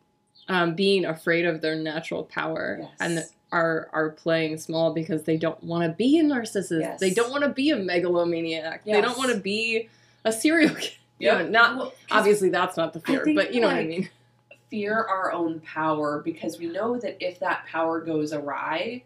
um, 0.48 0.74
being 0.74 1.04
afraid 1.04 1.44
of 1.46 1.60
their 1.60 1.76
natural 1.76 2.24
power 2.24 2.78
Yes. 2.80 2.90
and 3.00 3.24
are 3.52 3.88
are 3.92 4.10
playing 4.10 4.56
small 4.58 4.92
because 4.94 5.24
they 5.24 5.36
don't 5.36 5.62
want 5.62 5.84
to 5.90 5.94
be 5.96 6.18
a 6.18 6.24
narcissist. 6.24 6.80
Yes. 6.80 7.00
They 7.00 7.10
don't 7.10 7.30
want 7.30 7.42
to 7.44 7.50
be 7.50 7.70
a 7.70 7.76
megalomaniac. 7.76 8.84
They 8.84 9.00
don't 9.00 9.18
want 9.18 9.32
to 9.32 9.38
be 9.38 9.88
a 10.24 10.32
serial 10.32 10.70
killer. 10.74 10.90
Yep. 11.18 11.38
You 11.38 11.44
know, 11.44 11.50
not 11.50 11.76
Well, 11.76 11.92
obviously 12.10 12.48
that's 12.48 12.76
not 12.76 12.92
the 12.94 13.00
fear, 13.00 13.24
but 13.34 13.52
you 13.54 13.60
know 13.60 13.66
what 13.68 13.76
I 13.76 13.84
mean. 13.84 14.08
fear 14.70 14.94
our 15.04 15.30
own 15.32 15.60
power 15.60 16.20
because 16.24 16.58
we 16.58 16.66
know 16.66 16.98
that 16.98 17.16
if 17.20 17.38
that 17.40 17.66
power 17.66 18.00
goes 18.00 18.32
awry 18.32 19.02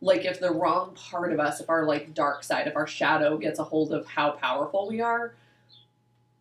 like 0.00 0.24
if 0.24 0.38
the 0.38 0.50
wrong 0.52 0.94
part 0.94 1.32
of 1.32 1.40
us 1.40 1.60
if 1.60 1.68
our 1.68 1.84
like 1.84 2.14
dark 2.14 2.44
side 2.44 2.68
if 2.68 2.76
our 2.76 2.86
shadow 2.86 3.36
gets 3.36 3.58
a 3.58 3.64
hold 3.64 3.92
of 3.92 4.06
how 4.06 4.30
powerful 4.30 4.86
we 4.88 5.00
are 5.00 5.34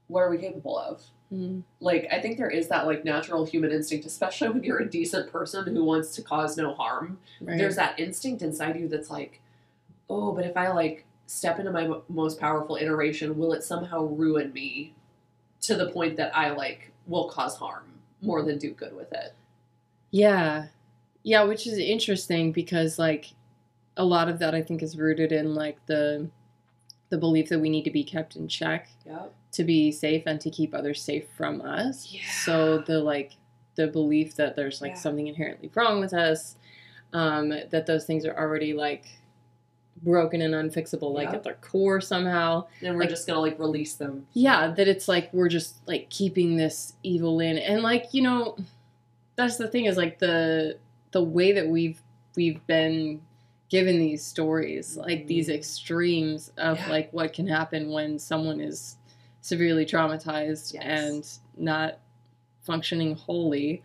what 0.08 0.20
are 0.22 0.30
we 0.30 0.38
capable 0.38 0.78
of 0.78 1.02
Mm. 1.34 1.64
like 1.82 2.08
i 2.10 2.22
think 2.22 2.38
there 2.38 2.50
is 2.50 2.70
that 2.70 2.86
like 2.86 3.04
natural 3.04 3.46
human 3.46 3.70
instinct 3.72 4.06
especially 4.06 4.48
when 4.48 4.64
you're 4.64 4.80
a 4.80 4.90
decent 4.90 5.30
person 5.30 5.66
who 5.76 5.84
wants 5.84 6.16
to 6.16 6.22
cause 6.22 6.56
no 6.56 6.74
harm 6.74 7.20
Right. 7.42 7.58
there's 7.58 7.76
that 7.76 8.00
instinct 8.00 8.42
inside 8.42 8.80
you 8.80 8.88
that's 8.88 9.10
like 9.10 9.42
oh 10.10 10.32
but 10.32 10.46
if 10.46 10.56
i 10.56 10.70
like 10.70 11.06
step 11.26 11.60
into 11.60 11.72
my 11.72 11.86
mo- 11.86 12.04
most 12.08 12.40
powerful 12.40 12.78
iteration 12.78 13.38
will 13.38 13.52
it 13.52 13.62
somehow 13.66 14.04
ruin 14.04 14.54
me 14.54 14.94
to 15.64 15.76
the 15.76 15.90
point 15.90 16.16
that 16.16 16.34
i 16.34 16.50
like 16.52 16.92
will 17.08 17.28
cause 17.28 17.58
harm 17.58 17.84
more 18.22 18.42
than 18.42 18.58
do 18.58 18.72
good 18.72 18.96
with 18.96 19.12
it 19.12 19.34
Yeah. 20.12 20.68
Yeah, 21.24 21.44
which 21.44 21.68
is 21.68 21.78
interesting 21.78 22.54
because 22.54 22.98
like 22.98 23.34
a 23.98 24.06
lot 24.06 24.30
of 24.30 24.40
that 24.40 24.56
I 24.56 24.62
think 24.62 24.82
is 24.82 24.98
rooted 24.98 25.34
in 25.34 25.56
like 25.56 25.86
the 25.88 26.30
the 27.10 27.18
belief 27.18 27.50
that 27.50 27.60
we 27.60 27.70
need 27.70 27.84
to 27.84 27.92
be 27.92 28.04
kept 28.06 28.38
in 28.38 28.48
check 28.48 28.88
yep 29.06 29.34
to 29.54 29.64
be 29.64 29.92
safe 29.92 30.24
and 30.26 30.40
to 30.42 30.50
keep 30.50 30.74
others 30.74 31.02
safe 31.02 31.26
from 31.36 31.62
us. 31.62 32.12
Yeah. 32.12 32.22
So 32.44 32.78
the 32.80 33.00
like 33.00 33.34
the 33.76 33.88
belief 33.88 34.36
that 34.36 34.56
there's 34.56 34.82
like 34.82 34.92
Yeah. 34.92 34.98
something 34.98 35.28
inherently 35.28 35.70
wrong 35.76 36.00
with 36.00 36.14
us, 36.14 36.56
um, 37.14 37.50
that 37.50 37.86
those 37.86 38.06
things 38.06 38.26
are 38.26 38.38
already 38.38 38.74
like 38.74 39.06
broken 40.04 40.42
and 40.44 40.54
unfixable, 40.54 41.14
like 41.14 41.30
Yeah. 41.30 41.36
at 41.38 41.44
their 41.44 41.56
core 41.56 42.02
somehow. 42.02 42.66
and 42.84 42.94
we're 42.96 43.02
Like- 43.02 43.10
just 43.10 43.26
gonna 43.28 43.40
like 43.40 43.58
release 43.60 43.96
them 43.96 44.28
Yeah, 44.34 44.68
that 44.72 44.88
it's 44.88 45.08
like 45.08 45.34
we're 45.34 45.50
just 45.50 45.76
like 45.88 46.10
keeping 46.10 46.56
this 46.58 46.94
evil 47.04 47.40
in, 47.40 47.58
and 47.58 47.82
like 47.82 48.14
you 48.14 48.22
know, 48.22 48.58
that's 49.36 49.58
the 49.58 49.68
thing 49.68 49.86
is 49.86 49.98
like 49.98 50.20
the 50.20 50.78
the 51.12 51.24
way 51.24 51.52
that 51.54 51.68
we've 51.68 52.02
we've 52.36 52.66
been 52.68 53.22
given 53.70 53.98
these 54.00 54.24
stories, 54.24 54.96
like 54.98 55.26
these 55.28 55.50
Mhm. 55.50 55.56
extremes 55.56 56.52
of 56.58 56.78
Yeah. 56.78 56.90
like 56.90 57.12
what 57.12 57.34
can 57.34 57.48
happen 57.48 57.90
when 57.92 58.20
someone 58.20 58.62
is 58.62 58.97
severely 59.48 59.86
traumatized 59.86 60.74
Yes. 60.74 60.84
and 60.84 61.64
not 61.66 62.00
functioning 62.62 63.16
wholly. 63.16 63.82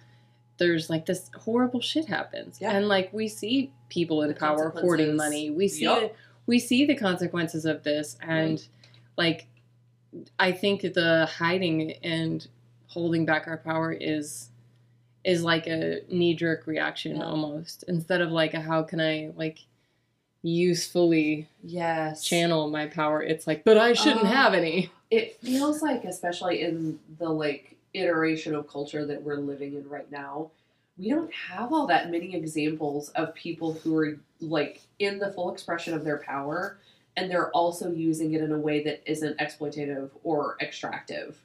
There's 0.59 0.91
like 0.91 1.07
this 1.07 1.31
horrible 1.37 1.81
shit 1.81 2.07
happens, 2.07 2.59
Yeah. 2.61 2.73
and 2.73 2.89
like 2.89 3.13
we 3.13 3.29
see 3.29 3.73
people 3.89 4.23
in 4.23 4.29
The 4.29 4.35
power 4.35 4.71
hoarding 4.71 5.17
money. 5.17 5.51
We 5.51 5.69
see 5.69 5.85
Yup. 5.85 6.15
we 6.47 6.59
see 6.59 6.85
the 6.85 6.95
consequences 6.97 7.65
of 7.65 7.83
this, 7.85 8.17
and 8.21 8.65
like 9.17 9.47
I 10.39 10.53
think 10.53 10.83
the 10.83 11.27
hiding 11.27 11.93
and 12.03 12.47
holding 12.89 13.25
back 13.25 13.47
our 13.47 13.57
power 13.59 13.93
is 13.93 14.49
is 15.25 15.45
like 15.45 15.69
a 15.69 16.01
knee 16.11 16.35
jerk 16.35 16.67
reaction 16.67 17.17
Yeah. 17.17 17.25
almost 17.25 17.85
instead 17.87 18.21
of 18.21 18.31
like 18.33 18.55
a 18.55 18.61
how 18.61 18.83
can 18.83 19.01
I 19.01 19.31
like 19.37 19.59
usefully 20.43 21.49
Yes. 21.63 22.25
channel 22.25 22.69
my 22.69 22.87
power. 22.89 23.23
It's 23.23 23.47
like, 23.47 23.63
but 23.65 23.79
I 23.79 23.93
shouldn't 23.93 24.25
Oh. 24.25 24.29
have 24.41 24.55
any. 24.55 24.91
It 25.13 25.37
feels 25.37 25.83
like, 25.83 26.05
especially 26.05 26.63
in 26.63 26.99
the 27.19 27.29
like 27.29 27.77
iteration 27.95 28.55
of 28.55 28.69
culture 28.69 29.05
that 29.07 29.23
we're 29.23 29.37
living 29.37 29.75
in 29.75 29.89
right 29.89 30.11
now, 30.11 30.51
we 30.99 31.11
don't 31.11 31.33
have 31.33 31.73
all 31.73 31.87
that 31.87 32.11
many 32.11 32.35
examples 32.35 33.11
of 33.11 33.35
people 33.35 33.75
who 33.75 33.97
are 33.97 34.19
like 34.41 34.81
in 34.99 35.19
the 35.19 35.33
full 35.33 35.53
expression 35.53 35.95
of 35.95 36.05
their 36.05 36.19
power 36.19 36.79
and 37.17 37.31
they're 37.31 37.51
also 37.51 37.91
using 37.91 38.33
it 38.35 38.41
in 38.41 38.53
a 38.53 38.59
way 38.59 38.83
that 38.85 39.03
isn't 39.11 39.39
exploitative 39.39 40.11
or 40.25 40.57
extractive 40.61 41.37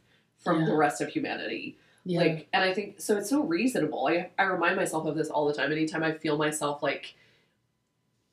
from 0.44 0.66
the 0.66 0.74
rest 0.74 1.02
of 1.02 1.10
humanity. 1.10 1.78
Yeah. 2.06 2.20
Like, 2.20 2.48
and 2.54 2.64
I 2.64 2.74
think 2.74 3.02
so. 3.02 3.18
It's 3.18 3.30
so 3.30 3.44
reasonable. 3.44 4.08
I 4.08 4.30
I 4.40 4.44
remind 4.44 4.78
myself 4.78 5.06
of 5.06 5.16
this 5.16 5.30
all 5.30 5.46
the 5.46 5.54
time. 5.54 5.74
Anytime 5.74 6.04
I 6.04 6.14
feel 6.14 6.38
myself 6.38 6.82
like 6.82 7.16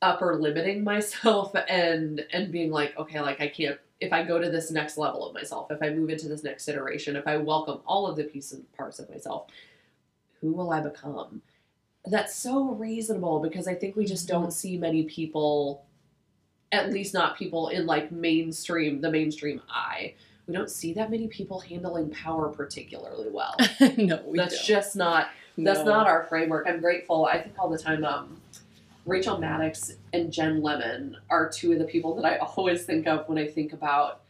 upper 0.01 0.37
limiting 0.37 0.85
myself 0.85 1.57
and 1.69 2.25
and 2.33 2.53
being 2.53 2.71
like, 2.71 2.97
okay, 2.97 3.21
like 3.21 3.41
I 3.41 3.49
can't. 3.49 3.81
If 4.01 4.13
I 4.13 4.23
go 4.25 4.39
to 4.39 4.51
this 4.51 4.71
next 4.71 4.99
level 4.99 5.27
of 5.27 5.35
myself, 5.35 5.71
if 5.71 5.83
I 5.83 5.91
move 5.91 6.11
into 6.11 6.29
this 6.29 6.43
next 6.43 6.69
iteration, 6.69 7.17
if 7.17 7.27
I 7.27 7.37
welcome 7.37 7.81
all 7.87 8.07
of 8.07 8.17
the 8.17 8.25
pieces 8.25 8.53
and 8.59 8.73
parts 8.73 8.99
of 8.99 9.09
myself, 9.09 9.47
who 10.41 10.53
will 10.53 10.71
I 10.73 10.81
become? 10.81 11.43
That's 12.07 12.35
so 12.35 12.65
reasonable 12.73 13.41
because 13.41 13.67
I 13.67 13.75
think 13.75 13.97
we 13.97 14.05
just 14.05 14.29
don't 14.29 14.53
see 14.53 14.77
many 14.77 15.05
people, 15.05 15.87
at 16.71 16.91
least 16.93 17.15
not 17.15 17.39
people 17.39 17.69
in 17.69 17.87
like 17.87 18.13
mainstream, 18.13 19.01
the 19.01 19.11
mainstream 19.11 19.63
eye. 19.71 20.15
We 20.47 20.53
don't 20.55 20.69
see 20.71 20.93
that 20.95 21.11
many 21.11 21.29
people 21.29 21.61
handling 21.61 22.11
power 22.11 22.49
particularly 22.51 23.31
well. 23.31 23.55
no, 23.97 24.23
we 24.27 24.37
that's 24.37 24.57
don't. 24.59 24.67
just 24.67 24.97
not 24.97 25.29
that's 25.57 25.79
No. 25.79 25.85
not 25.87 26.07
our 26.09 26.25
framework. 26.25 26.67
I'm 26.69 26.81
grateful. 26.81 27.25
I 27.27 27.41
think 27.41 27.55
all 27.59 27.71
the 27.71 27.79
time, 27.79 28.05
um, 28.05 28.39
Rachel 29.07 29.39
Maddox 29.39 29.97
and 30.13 30.33
Jen 30.33 30.63
Lemen 30.63 31.17
are 31.29 31.49
two 31.49 31.73
of 31.73 31.79
the 31.79 31.85
people 31.85 32.15
that 32.17 32.25
I 32.25 32.37
always 32.57 32.85
think 32.85 33.07
of 33.07 33.29
when 33.29 33.39
I 33.39 33.47
think 33.47 33.73
about 33.73 34.23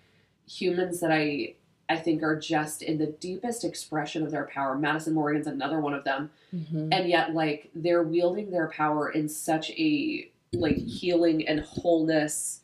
humans 0.49 1.01
that 1.01 1.13
I 1.13 1.55
I 1.87 1.97
think 1.97 2.23
are 2.23 2.39
just 2.39 2.81
in 2.83 2.97
the 2.97 3.09
deepest 3.09 3.63
expression 3.63 4.23
of 4.23 4.31
their 4.31 4.47
power. 4.47 4.75
Madison 4.77 5.13
Morgan's 5.13 5.47
another 5.47 5.81
one 5.81 5.93
of 5.93 6.05
them, 6.05 6.31
Mhm. 6.55 6.89
and 6.93 7.09
yet 7.09 7.35
like 7.35 7.71
they're 7.75 8.03
wielding 8.03 8.51
their 8.51 8.69
power 8.69 9.11
in 9.11 9.29
such 9.29 9.71
a 9.73 10.31
like 10.55 10.77
healing 10.77 11.47
and 11.47 11.61
wholeness 11.61 12.61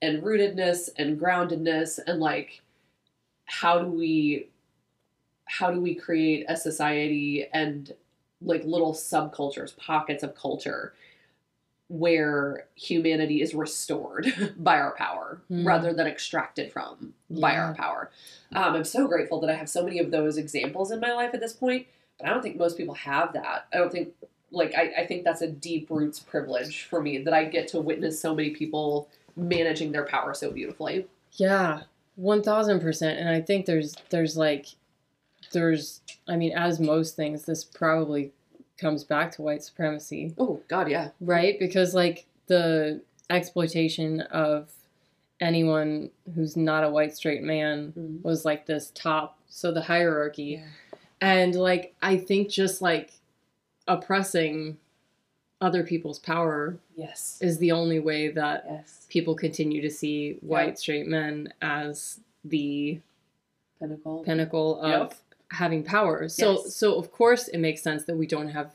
and 0.00 0.22
rootedness 0.22 0.88
and 0.98 1.20
groundedness 1.20 1.98
and 2.06 2.20
like 2.20 2.62
how 3.46 3.78
do 3.80 3.86
we 3.88 4.48
how 5.46 5.70
do 5.70 5.80
we 5.80 5.94
create 5.94 6.46
a 6.48 6.56
society 6.56 7.46
and 7.52 7.92
like 8.40 8.64
little 8.64 8.92
subcultures 8.94 9.76
pockets 9.76 10.22
of 10.22 10.34
culture 10.34 10.94
where 11.88 12.66
humanity 12.74 13.40
is 13.42 13.54
restored 13.54 14.26
by 14.56 14.78
our 14.78 14.94
power 14.96 15.40
Mm. 15.50 15.66
rather 15.66 15.92
than 15.92 16.06
extracted 16.06 16.72
from 16.72 17.12
by 17.28 17.56
our 17.56 17.74
power 17.74 18.10
um, 18.54 18.74
i'm 18.74 18.84
so 18.84 19.06
grateful 19.08 19.40
that 19.40 19.50
i 19.50 19.54
have 19.54 19.68
so 19.68 19.82
many 19.84 19.98
of 19.98 20.10
those 20.10 20.36
examples 20.38 20.90
in 20.90 21.00
my 21.00 21.12
life 21.12 21.32
at 21.34 21.40
this 21.40 21.52
point 21.52 21.86
but 22.18 22.26
i 22.26 22.30
don't 22.30 22.42
think 22.42 22.56
most 22.56 22.76
people 22.78 22.94
have 22.94 23.32
that 23.34 23.66
i 23.72 23.76
don't 23.76 23.90
think 23.92 24.14
like 24.52 24.72
I, 24.74 25.02
I 25.02 25.06
think 25.06 25.24
that's 25.24 25.42
a 25.42 25.48
deep 25.50 25.90
roots 25.90 26.20
privilege 26.20 26.84
for 26.84 27.02
me 27.02 27.18
that 27.18 27.34
i 27.34 27.44
get 27.44 27.68
to 27.68 27.80
witness 27.80 28.20
so 28.20 28.34
many 28.34 28.50
people 28.50 29.08
managing 29.36 29.92
their 29.92 30.06
power 30.06 30.32
so 30.34 30.50
beautifully 30.50 31.06
Yeah, 31.36 31.82
one 32.14 32.42
thousand 32.42 32.80
percent. 32.80 33.18
And 33.18 33.28
I 33.28 33.40
think 33.40 33.66
there's 33.66 33.96
there's 34.10 34.36
like 34.36 34.66
there's 35.52 36.00
I 36.28 36.36
mean, 36.36 36.52
as 36.56 36.78
most 36.80 37.16
things, 37.16 37.44
this 37.44 37.64
probably 37.64 38.32
comes 38.78 39.04
back 39.04 39.32
to 39.32 39.42
white 39.42 39.62
supremacy, 39.62 40.34
oh 40.38 40.60
god 40.68 40.88
yeah. 40.90 41.10
Right? 41.20 41.58
Because 41.58 41.94
like 41.94 42.26
the 42.46 43.00
exploitation 43.30 44.20
of 44.20 44.70
anyone 45.40 46.10
who's 46.34 46.56
not 46.56 46.84
a 46.84 46.90
white 46.90 47.14
straight 47.16 47.42
man 47.42 47.92
Mhm. 47.96 48.22
was 48.22 48.44
like 48.44 48.66
this 48.66 48.92
top 48.94 49.38
so 49.48 49.72
the 49.72 49.82
hierarchy. 49.82 50.62
And 51.20 51.54
like 51.54 51.94
i 52.02 52.16
think 52.16 52.48
just 52.50 52.82
like 52.82 53.12
oppressing 53.88 54.76
other 55.60 55.82
people's 55.84 56.18
power 56.18 56.76
yes. 56.96 57.38
is 57.40 57.58
the 57.58 57.72
only 57.72 57.98
way 57.98 58.28
that 58.28 58.64
yes. 58.68 59.06
people 59.08 59.34
continue 59.34 59.80
to 59.80 59.90
see 59.90 60.36
white 60.40 60.78
straight 60.78 61.06
men 61.06 61.52
as 61.62 62.20
the 62.44 63.00
pinnacle. 63.78 64.22
pinnacle 64.24 64.80
of 64.80 64.90
Yep. 65.10 65.14
Having 65.50 65.82
power. 65.82 66.28
So 66.28 66.62
Yes. 66.62 66.74
so 66.74 66.96
of 66.98 67.12
course 67.12 67.48
it 67.48 67.58
makes 67.58 67.82
sense 67.82 68.04
that 68.04 68.16
we 68.16 68.26
don't 68.26 68.48
have 68.48 68.74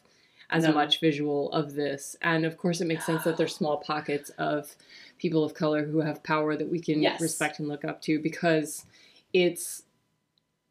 as 0.50 0.64
No. 0.64 0.72
much 0.74 1.00
visual 1.00 1.52
of 1.52 1.74
this. 1.76 2.16
And 2.22 2.46
of 2.46 2.58
course 2.58 2.82
it 2.82 2.86
makes 2.86 3.06
sense 3.06 3.24
that 3.24 3.38
there's 3.38 3.56
small 3.56 3.78
pockets 3.78 4.32
of 4.38 4.76
people 5.20 5.44
of 5.44 5.54
color 5.54 5.86
who 5.86 6.00
have 6.00 6.24
power 6.24 6.56
that 6.56 6.70
we 6.70 6.80
can 6.80 7.02
Yes. 7.02 7.22
respect 7.22 7.60
and 7.60 7.68
look 7.68 7.86
up 7.86 8.02
to 8.04 8.20
because 8.20 8.86
it's 9.34 9.84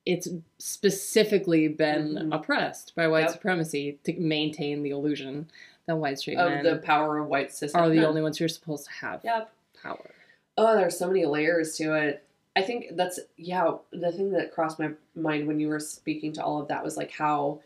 it's 0.06 0.26
specifically 0.56 1.68
been 1.68 2.14
Mhm. 2.14 2.34
oppressed 2.34 2.94
by 2.94 3.06
white 3.06 3.22
Yep. 3.24 3.30
supremacy 3.32 3.98
to 4.04 4.14
maintain 4.18 4.82
the 4.82 4.88
illusion 4.88 5.50
that 5.86 5.96
white 5.96 6.18
straight 6.18 6.38
of 6.38 6.50
men 6.50 6.64
the 6.64 6.76
power 6.76 7.18
of 7.18 7.26
white 7.28 7.52
cis 7.52 7.74
are 7.74 7.90
the 7.90 8.06
only 8.06 8.22
ones 8.22 8.38
who 8.38 8.44
are 8.46 8.48
supposed 8.48 8.86
to 8.86 8.90
have 8.92 9.20
yep 9.22 9.50
power. 9.82 10.10
Oh, 10.56 10.74
there's 10.76 10.96
so 10.98 11.06
many 11.08 11.26
layers 11.26 11.76
to 11.76 11.94
it. 11.94 12.24
I 12.58 12.62
think 12.62 12.96
that's 12.96 13.20
yeah. 13.36 13.76
The 13.92 14.10
thing 14.10 14.32
that 14.32 14.52
crossed 14.52 14.80
my 14.80 14.90
mind 15.14 15.46
when 15.46 15.60
you 15.60 15.68
were 15.68 15.78
speaking 15.78 16.32
to 16.32 16.44
all 16.44 16.60
of 16.60 16.66
that 16.68 16.82
was 16.82 16.96
like 16.96 17.12
how, 17.12 17.60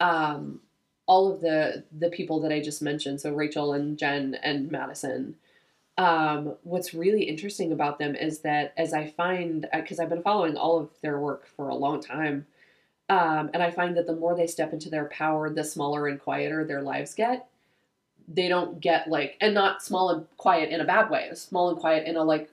um, 0.00 0.60
all 1.04 1.30
of 1.30 1.42
the 1.42 1.84
the 1.92 2.08
people 2.08 2.40
that 2.40 2.50
I 2.50 2.60
just 2.62 2.80
mentioned, 2.80 3.20
so 3.20 3.34
Rachel 3.34 3.74
and 3.74 3.98
Jen 3.98 4.38
and 4.42 4.70
Madison. 4.70 5.36
Um, 5.98 6.56
what's 6.62 6.94
really 6.94 7.24
interesting 7.24 7.70
about 7.72 7.98
them 7.98 8.14
is 8.14 8.38
that 8.40 8.72
as 8.78 8.94
I 8.94 9.08
find, 9.10 9.68
because 9.74 10.00
I've 10.00 10.08
been 10.08 10.22
following 10.22 10.56
all 10.56 10.78
of 10.78 10.88
their 11.02 11.18
work 11.18 11.46
for 11.46 11.68
a 11.68 11.74
long 11.74 12.00
time, 12.00 12.46
um, 13.10 13.50
and 13.52 13.62
I 13.62 13.70
find 13.70 13.94
that 13.98 14.06
the 14.06 14.16
more 14.16 14.34
they 14.34 14.46
step 14.46 14.72
into 14.72 14.88
their 14.88 15.04
power, 15.06 15.50
the 15.50 15.64
smaller 15.64 16.06
and 16.06 16.18
quieter 16.18 16.64
their 16.64 16.80
lives 16.80 17.14
get 17.14 17.46
they 18.32 18.46
don't 18.48 18.80
get 18.80 19.08
like 19.08 19.36
and 19.40 19.54
not 19.54 19.82
small 19.82 20.10
and 20.10 20.24
quiet 20.36 20.70
in 20.70 20.80
a 20.80 20.84
bad 20.84 21.10
way 21.10 21.28
small 21.34 21.68
and 21.68 21.78
quiet 21.78 22.06
in 22.06 22.16
a 22.16 22.22
like 22.22 22.48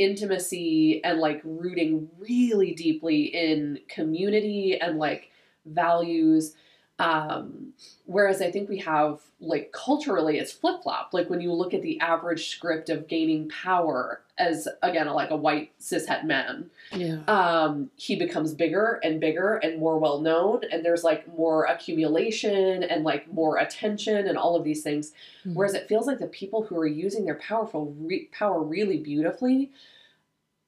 intimacy 0.00 1.00
and 1.04 1.20
like 1.20 1.40
rooting 1.44 2.08
really 2.18 2.72
deeply 2.72 3.24
in 3.24 3.78
community 3.88 4.80
and 4.80 4.98
like 4.98 5.28
values 5.66 6.54
um 7.00 7.72
whereas 8.06 8.40
i 8.42 8.50
think 8.50 8.68
we 8.68 8.78
have 8.78 9.20
like 9.40 9.72
culturally 9.72 10.38
it's 10.38 10.52
flip-flop 10.52 11.10
like 11.12 11.30
when 11.30 11.40
you 11.40 11.52
look 11.52 11.72
at 11.72 11.82
the 11.82 11.98
average 12.00 12.48
script 12.50 12.90
of 12.90 13.08
gaining 13.08 13.48
power 13.48 14.20
as 14.36 14.68
again 14.82 15.06
like 15.08 15.30
a 15.30 15.36
white 15.36 15.72
cishet 15.80 16.24
man 16.24 16.68
Yeah. 16.92 17.18
um, 17.28 17.90
he 17.96 18.16
becomes 18.16 18.52
bigger 18.54 19.00
and 19.02 19.20
bigger 19.20 19.54
and 19.56 19.78
more 19.78 19.98
well 19.98 20.20
known, 20.20 20.62
and 20.72 20.84
there's 20.84 21.04
like 21.04 21.28
more 21.36 21.64
accumulation 21.64 22.82
and 22.82 23.04
like 23.04 23.30
more 23.32 23.58
attention 23.58 24.26
and 24.26 24.36
all 24.38 24.56
of 24.56 24.64
these 24.64 24.82
things. 24.82 25.12
Mm-hmm. 25.44 25.54
Whereas 25.54 25.74
it 25.74 25.88
feels 25.88 26.06
like 26.06 26.18
the 26.18 26.26
people 26.26 26.62
who 26.64 26.76
are 26.78 26.86
using 26.86 27.24
their 27.26 27.36
powerful 27.36 27.94
re- 28.00 28.28
power 28.32 28.60
really 28.62 28.98
beautifully, 28.98 29.70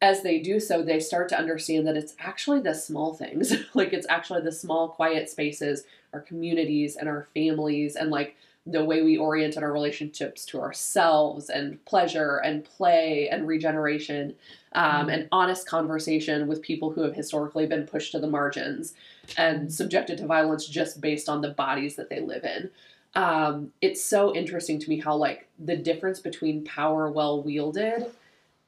as 0.03 0.23
they 0.23 0.41
do 0.41 0.59
so, 0.59 0.83
they 0.83 0.99
start 1.01 1.29
to 1.29 1.39
understand 1.39 1.87
that 1.87 1.97
it's 1.97 2.17
actually 2.19 2.61
the 2.61 2.75
small 2.75 3.15
things, 3.15 3.55
like 3.75 3.93
it's 3.93 4.07
actually 4.11 4.43
the 4.43 4.53
small 4.53 4.89
quiet 4.89 5.31
spaces, 5.31 5.85
our 6.13 6.21
communities 6.21 6.97
and 6.97 7.09
our 7.09 7.29
families, 7.33 7.95
and 7.97 8.11
like 8.11 8.37
the 8.67 8.85
way 8.85 9.03
we 9.03 9.17
oriented 9.17 9.63
our 9.63 9.73
relationships 9.73 10.45
to 10.47 10.61
ourselves 10.61 11.51
and 11.51 11.85
pleasure 11.85 12.37
and 12.45 12.65
play 12.65 13.29
and 13.29 13.47
regeneration 13.49 14.35
um, 14.75 15.07
Mhm. 15.09 15.13
and 15.15 15.29
honest 15.33 15.67
conversation 15.67 16.47
with 16.47 16.63
people 16.63 16.91
who 16.91 17.03
have 17.03 17.15
historically 17.15 17.67
been 17.67 17.87
pushed 17.87 18.13
to 18.13 18.21
the 18.21 18.29
margins 18.29 18.95
and 19.37 19.73
subjected 19.73 20.19
to 20.19 20.27
violence 20.27 20.67
just 20.67 21.01
based 21.01 21.29
on 21.29 21.41
the 21.41 21.51
bodies 21.51 21.97
that 21.97 22.09
they 22.09 22.21
live 22.21 22.45
in. 22.45 22.71
Um, 23.15 23.73
it's 23.81 24.03
so 24.03 24.35
interesting 24.35 24.79
to 24.79 24.89
me 24.89 24.99
how 25.01 25.17
like 25.17 25.49
the 25.59 25.77
difference 25.77 26.21
between 26.21 26.65
power 26.65 27.11
well 27.11 27.43
wielded 27.43 28.07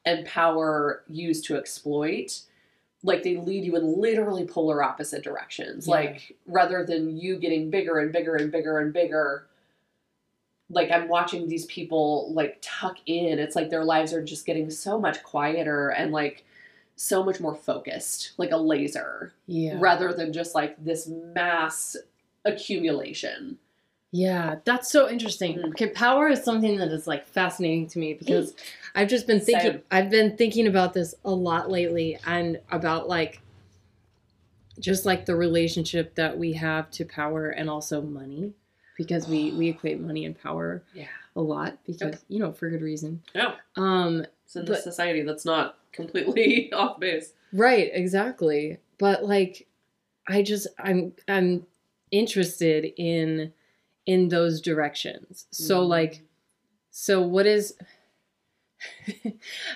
and 0.05 0.27
power 0.27 1.03
used 1.09 1.45
to 1.47 1.57
exploit 1.57 2.41
like 3.03 3.23
they 3.23 3.37
lead 3.37 3.65
you 3.65 3.77
in 3.77 4.01
literally 4.01 4.47
polar 4.47 4.83
opposite 4.83 5.23
directions 5.23 5.87
Yeah. 5.87 5.95
like 5.95 6.37
rather 6.47 6.85
than 6.85 7.17
you 7.19 7.37
getting 7.39 7.71
bigger 7.71 7.99
and 7.99 8.13
bigger 8.13 8.37
and 8.37 8.51
bigger 8.51 8.79
and 8.79 8.93
bigger 8.93 9.47
like 10.71 10.91
I'm 10.91 11.09
watching 11.09 11.47
these 11.47 11.67
people 11.67 12.33
like 12.33 12.59
tuck 12.63 12.97
in. 13.07 13.39
It's 13.39 13.55
like 13.55 13.69
their 13.69 13.85
lives 13.85 14.15
are 14.15 14.25
just 14.25 14.47
getting 14.47 14.71
so 14.71 14.99
much 14.99 15.23
quieter 15.23 15.91
and 15.91 16.11
like 16.11 16.45
so 16.97 17.23
much 17.23 17.39
more 17.39 17.55
focused, 17.55 18.33
like 18.39 18.51
a 18.51 18.57
laser, 18.57 19.35
Yeah. 19.47 19.77
rather 19.79 20.13
than 20.15 20.33
just 20.33 20.55
like 20.55 20.83
this 20.83 21.07
mass 21.07 21.97
accumulation. 22.47 23.59
Yeah, 24.17 24.57
that's 24.65 24.93
so 24.93 25.11
interesting. 25.11 25.57
Mm. 25.59 25.69
Okay, 25.71 25.89
power 25.89 26.29
is 26.29 26.45
something 26.45 26.77
that 26.79 26.89
is 26.93 27.09
like 27.09 27.27
fascinating 27.27 27.89
to 27.89 27.99
me 27.99 28.15
because 28.15 28.55
I've 28.95 29.09
just 29.09 29.27
been 29.27 29.41
thinking 29.41 29.73
Same. 29.73 29.83
I've 29.91 30.09
been 30.09 30.37
thinking 30.37 30.69
about 30.69 30.95
this 30.95 31.17
a 31.25 31.31
lot 31.33 31.69
lately 31.69 32.17
and 32.25 32.61
about 32.71 33.09
like 33.09 33.41
just 34.79 35.05
like 35.05 35.27
the 35.27 35.35
relationship 35.35 36.15
that 36.15 36.39
we 36.39 36.53
have 36.53 36.91
to 36.93 37.05
power 37.05 37.49
and 37.51 37.69
also 37.69 38.01
money 38.03 38.53
because 38.97 39.27
we 39.27 39.51
we 39.53 39.69
equate 39.75 40.01
money 40.01 40.25
and 40.25 40.41
power 40.41 40.83
Yeah. 40.95 41.07
a 41.35 41.41
lot 41.41 41.79
because 41.85 42.25
you 42.29 42.39
know 42.39 42.53
for 42.53 42.71
good 42.71 42.83
reason. 42.83 43.21
Yeah. 43.35 43.55
Um 43.77 44.27
It's 44.45 44.55
in 44.55 44.65
But- 44.65 44.79
a 44.79 44.83
society 44.83 45.23
that's 45.23 45.45
not 45.45 45.77
completely 45.91 46.73
off 46.81 47.01
base. 47.01 47.33
Right, 47.53 47.91
exactly. 47.93 48.79
But 48.99 49.25
like 49.25 49.67
I 50.29 50.43
just 50.43 50.69
I'm 50.79 51.15
I'm 51.27 51.67
interested 52.13 52.93
in 52.97 53.53
in 54.07 54.29
those 54.29 54.61
directions. 54.61 55.47
So 55.51 55.81
Mhm. 55.83 55.89
like 55.89 56.23
so 56.91 57.21
what 57.23 57.47
is 57.47 57.75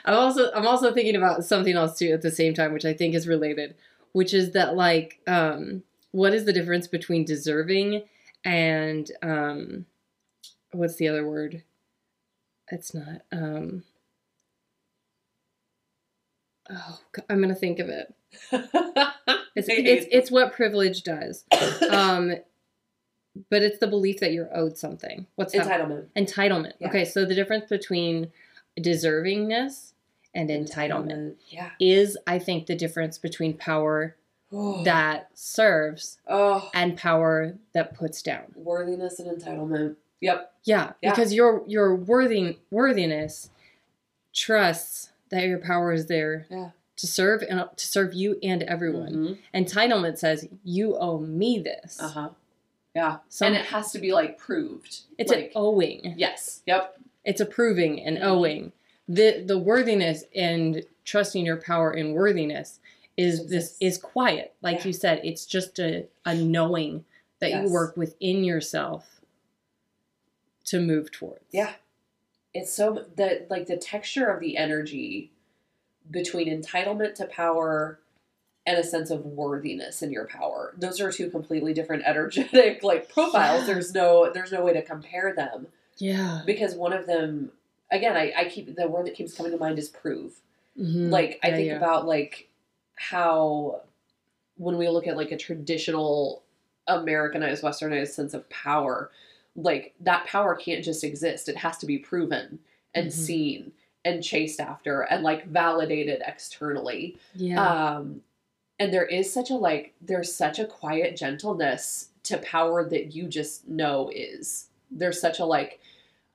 I'm 0.05 0.15
also 0.15 0.51
I'm 0.53 0.67
also 0.67 0.93
thinking 0.93 1.17
about 1.17 1.45
something 1.45 1.75
else 1.77 1.99
too 1.99 2.13
at 2.13 2.23
the 2.23 2.31
same 2.31 2.55
time 2.55 2.73
which 2.73 2.85
I 2.85 2.93
think 2.93 3.15
is 3.15 3.27
related, 3.29 3.75
which 4.13 4.35
is 4.35 4.53
that 4.53 4.77
like 4.77 5.21
um 5.27 5.83
what 6.13 6.35
is 6.35 6.45
the 6.45 6.53
difference 6.53 6.87
between 6.89 7.25
deserving 7.25 8.03
and 8.45 9.11
um 9.23 9.87
what's 10.73 10.97
the 10.97 11.09
other 11.09 11.27
word? 11.27 11.63
It's 12.71 12.93
not 12.95 13.23
um 13.33 13.85
Oh, 16.71 17.01
I'm 17.31 17.41
gonna 17.41 17.55
think 17.55 17.79
of 17.79 17.89
it. 17.89 18.15
It's 19.57 19.67
it's 19.69 20.07
it's 20.13 20.31
what 20.31 20.53
privilege 20.53 21.03
does. 21.03 21.45
Um, 21.91 22.37
but 23.51 23.63
it's 23.63 23.79
the 23.79 23.87
belief 23.87 24.21
that 24.21 24.33
you're 24.33 24.51
owed 24.57 24.77
something. 24.79 25.27
What's 25.37 25.53
that? 25.53 25.67
entitlement. 25.67 26.07
Entitlement. 26.17 26.73
Yeah. 26.81 26.89
Okay, 26.89 27.05
so 27.05 27.25
the 27.25 27.35
difference 27.35 27.69
between 27.69 28.31
deservingness 28.79 29.93
and 30.35 30.51
entitlement 30.51 31.35
Yeah. 31.49 31.71
is, 31.81 32.17
I 32.27 32.39
think, 32.39 32.67
the 32.67 32.75
difference 32.77 33.19
between 33.19 33.55
power 33.57 34.15
that 34.85 35.29
serves 35.35 36.19
oh 36.27 36.71
and 36.73 36.97
power 36.97 37.55
that 37.75 37.95
puts 37.95 38.23
down. 38.23 38.45
worthiness 38.57 39.21
and 39.21 39.31
entitlement. 39.41 39.97
Yep. 40.21 40.53
Yeah, 40.65 40.93
Yeah. 41.03 41.11
because 41.11 41.35
your 41.35 41.63
your 41.67 41.95
worthy 41.95 42.59
worthiness 42.71 43.51
trusts 44.33 45.11
that 45.31 45.45
your 45.45 45.59
power 45.59 45.93
is 45.93 46.07
there 46.07 46.47
Yeah. 46.51 46.71
to 46.97 47.07
serve 47.07 47.43
and 47.43 47.65
to 47.77 47.87
serve 47.87 48.15
you 48.15 48.39
and 48.43 48.63
everyone. 48.63 49.39
Entitlement 49.55 50.17
says 50.19 50.49
you 50.65 50.97
owe 50.97 51.19
me 51.19 51.59
this. 51.59 52.01
Uh 52.01 52.09
huh. 52.09 52.29
Yeah. 52.99 53.19
Some- 53.29 53.49
and 53.49 53.57
it 53.57 53.67
has 53.67 53.93
to 53.93 53.99
be 54.01 54.13
like 54.13 54.39
proved. 54.39 55.01
It's 55.19 55.31
like, 55.31 55.45
an 55.47 55.51
owing. 55.55 56.15
yes. 56.17 56.63
Yep. 56.67 56.99
It's 57.25 57.41
approving 57.41 58.01
and 58.03 58.19
Mhm. 58.19 58.23
owing. 58.25 58.73
The 59.09 59.41
the 59.47 59.57
worthiness 59.59 60.25
and 60.35 60.83
trusting 61.05 61.47
your 61.47 61.59
power 61.59 61.93
in 61.93 62.13
worthiness 62.13 62.81
is 63.17 63.47
this 63.49 63.77
is 63.81 63.99
quiet. 63.99 64.55
Like 64.63 64.79
Yeah. 64.79 64.87
you 64.89 64.93
said, 64.93 65.21
it's 65.23 65.47
just 65.47 65.79
a, 65.79 66.07
a 66.25 66.35
knowing 66.35 67.05
that 67.39 67.51
Yes. 67.51 67.67
you 67.69 67.73
work 67.73 67.97
within 67.97 68.43
yourself 68.45 69.21
to 70.65 70.81
move 70.81 71.11
towards. 71.13 71.45
Yeah. 71.53 71.75
It's 72.53 72.73
so 72.73 73.07
the 73.15 73.47
like 73.49 73.67
the 73.67 73.77
texture 73.77 74.27
of 74.29 74.41
the 74.41 74.57
energy 74.57 75.31
between 76.11 76.49
entitlement 76.49 77.15
to 77.17 77.27
power 77.27 78.01
and 78.69 78.79
a 78.79 78.85
sense 78.85 79.11
of 79.11 79.25
worthiness 79.25 80.03
in 80.03 80.13
your 80.13 80.27
power. 80.27 80.75
Those 80.77 81.01
are 81.01 81.11
two 81.11 81.31
completely 81.31 81.73
different 81.73 82.03
energetic 82.05 82.83
like 82.91 83.09
profiles. 83.13 83.61
Yeah. 83.67 83.67
There's 83.75 83.95
no 83.95 84.31
there's 84.33 84.53
no 84.53 84.63
way 84.65 84.75
to 84.75 84.83
compare 84.83 85.33
them 85.35 85.67
Yeah. 85.97 86.43
because 86.45 86.75
one 86.75 86.93
of 86.93 87.07
them 87.07 87.51
again 87.91 88.17
I, 88.17 88.33
I 88.37 88.45
keep 88.49 88.77
the 88.77 88.87
word 88.87 89.07
that 89.07 89.15
keeps 89.15 89.33
coming 89.35 89.53
to 89.53 89.59
mind 89.59 89.79
is 89.79 89.89
prove. 89.89 90.33
Mhm. 90.79 91.11
like 91.11 91.41
i 91.43 91.49
Yeah, 91.49 91.57
think 91.57 91.67
yeah. 91.69 91.77
about 91.77 92.07
like 92.07 92.49
how 92.95 93.81
when 94.59 94.77
we 94.77 94.89
look 94.89 95.07
at 95.09 95.17
like 95.17 95.33
a 95.33 95.37
traditional 95.37 96.43
americanized 96.87 97.63
westernized 97.63 98.09
sense 98.09 98.35
of 98.35 98.49
power 98.51 99.11
like 99.57 99.95
that 100.01 100.25
power 100.27 100.55
can't 100.55 100.85
just 100.85 101.03
exist 101.05 101.49
it 101.49 101.57
has 101.57 101.79
to 101.79 101.87
be 101.87 101.99
proven 101.99 102.59
and 102.95 103.09
Mhm. 103.09 103.13
seen 103.13 103.73
and 104.05 104.23
chased 104.23 104.61
after 104.61 105.01
and 105.03 105.23
like 105.25 105.47
validated 105.47 106.23
externally 106.27 107.19
Yeah. 107.35 107.61
um 107.97 108.23
and 108.79 108.93
there 108.93 109.07
is 109.07 109.33
such 109.33 109.51
a 109.51 109.55
like 109.55 109.95
there's 110.01 110.35
such 110.35 110.59
a 110.59 110.67
quiet 110.67 111.17
gentleness 111.17 112.11
to 112.25 112.39
power 112.39 112.89
that 112.89 113.15
you 113.15 113.27
just 113.27 113.67
know 113.69 114.11
is. 114.15 114.69
There's 114.91 115.21
such 115.21 115.39
a 115.41 115.45
like 115.45 115.81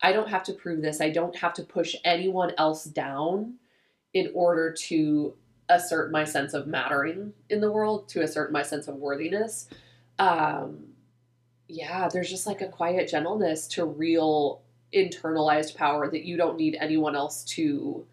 i 0.02 0.12
don't 0.12 0.30
have 0.30 0.44
to 0.44 0.54
prove 0.54 0.82
this. 0.82 1.02
I 1.02 1.10
don't 1.10 1.36
have 1.38 1.54
to 1.56 1.64
push 1.64 1.96
anyone 2.04 2.54
else 2.58 2.84
down 2.84 3.56
in 4.14 4.32
order 4.34 4.72
to 4.72 5.34
assert 5.70 6.12
my 6.12 6.24
sense 6.24 6.54
of 6.54 6.68
mattering 6.68 7.34
in 7.50 7.62
the 7.62 7.72
world 7.72 8.10
to 8.10 8.22
assert 8.22 8.52
my 8.52 8.64
sense 8.64 8.88
of 8.88 8.96
worthiness. 8.96 9.70
Um 10.20 10.88
yeah 11.70 12.10
there's 12.10 12.30
just 12.30 12.46
like 12.46 12.62
a 12.62 12.68
quiet 12.68 13.10
gentleness 13.10 13.68
to 13.68 13.86
real 13.86 14.62
internalized 14.94 15.76
power 15.76 16.10
that 16.10 16.24
you 16.24 16.38
don't 16.38 16.58
need 16.58 16.78
anyone 16.80 17.16
else 17.16 17.44
to 17.44 18.06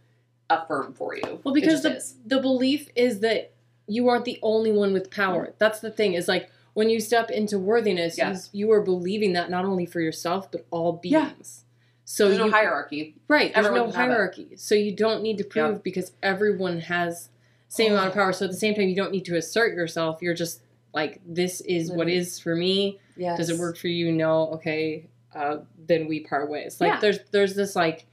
affirm 0.49 0.93
for 0.95 1.15
you. 1.15 1.41
Well, 1.45 1.55
because 1.55 1.83
the, 1.83 1.97
is. 1.97 2.15
the 2.27 2.41
belief 2.41 2.89
is 2.95 3.21
that 3.21 3.53
you 3.91 4.09
aren't 4.09 4.25
the 4.25 4.39
only 4.43 4.73
one 4.73 4.93
with 4.93 5.11
power. 5.11 5.53
That's 5.59 5.81
the 5.81 5.91
thing. 5.91 6.15
Is 6.15 6.29
like 6.29 6.49
when 6.75 6.89
you 6.89 7.01
step 7.01 7.31
into 7.31 7.59
worthiness, 7.59 8.17
Yeah. 8.17 8.33
you, 8.33 8.39
you 8.53 8.73
are 8.73 8.81
believing 8.83 9.33
that 9.35 9.51
not 9.51 9.65
only 9.65 9.87
for 9.87 10.01
yourself 10.01 10.51
but 10.53 10.65
all 10.71 10.93
beings. 10.95 11.13
Yeah. 11.13 11.67
So 12.05 12.27
there's 12.29 12.39
you, 12.39 12.45
no 12.47 12.51
hierarchy 12.51 13.17
right? 13.29 13.53
There's 13.55 13.67
Everyone 13.67 13.89
no 13.89 13.93
can 13.93 14.01
have 14.01 14.11
it. 14.11 14.13
hierarchy. 14.13 14.57
So 14.57 14.75
you 14.75 14.95
don't 14.95 15.23
need 15.23 15.39
to 15.39 15.45
prove 15.45 15.83
because 15.83 16.13
everyone 16.23 16.81
has 16.81 17.29
same 17.69 17.93
amount 17.93 18.09
of 18.09 18.15
power. 18.15 18.33
So 18.33 18.47
at 18.47 18.51
the 18.51 18.57
same 18.57 18.75
time, 18.75 18.89
you 18.89 18.97
don't 18.97 19.13
need 19.13 19.25
to 19.27 19.37
assert 19.37 19.75
yourself. 19.75 20.21
You're 20.23 20.35
just 20.35 20.63
like 20.93 21.21
this 21.27 21.61
is 21.63 21.89
what 21.91 22.07
Living. 22.07 22.15
is 22.15 22.39
for 22.41 22.57
me. 22.57 22.99
Yes. 23.17 23.37
Does 23.39 23.51
it 23.51 23.59
work 23.59 23.77
for 23.77 23.89
you? 23.89 24.11
No. 24.13 24.49
Okay. 24.55 25.07
Uh, 25.35 25.59
then 25.87 26.09
we 26.09 26.21
part 26.21 26.51
ways. 26.51 26.81
Like 26.81 26.95
Yeah. 26.95 27.01
there's 27.01 27.19
there's 27.31 27.55
this 27.55 27.77
like 27.77 28.07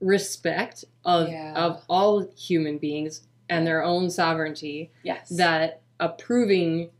respect 0.00 0.84
of 1.04 1.28
Yeah. 1.28 1.54
of 1.54 1.82
all 1.88 2.26
human 2.36 2.78
beings 2.78 3.22
and 3.48 3.66
their 3.66 3.82
own 3.82 4.10
sovereignty 4.10 4.90
Yes. 5.02 5.28
that 5.30 5.82
approving 6.00 6.90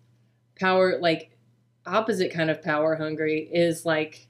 power 0.59 0.99
like 1.01 1.37
opposite 1.87 2.33
kind 2.33 2.51
of 2.51 2.63
power 2.63 2.97
hungry 2.97 3.49
is 3.53 3.87
like 3.87 4.27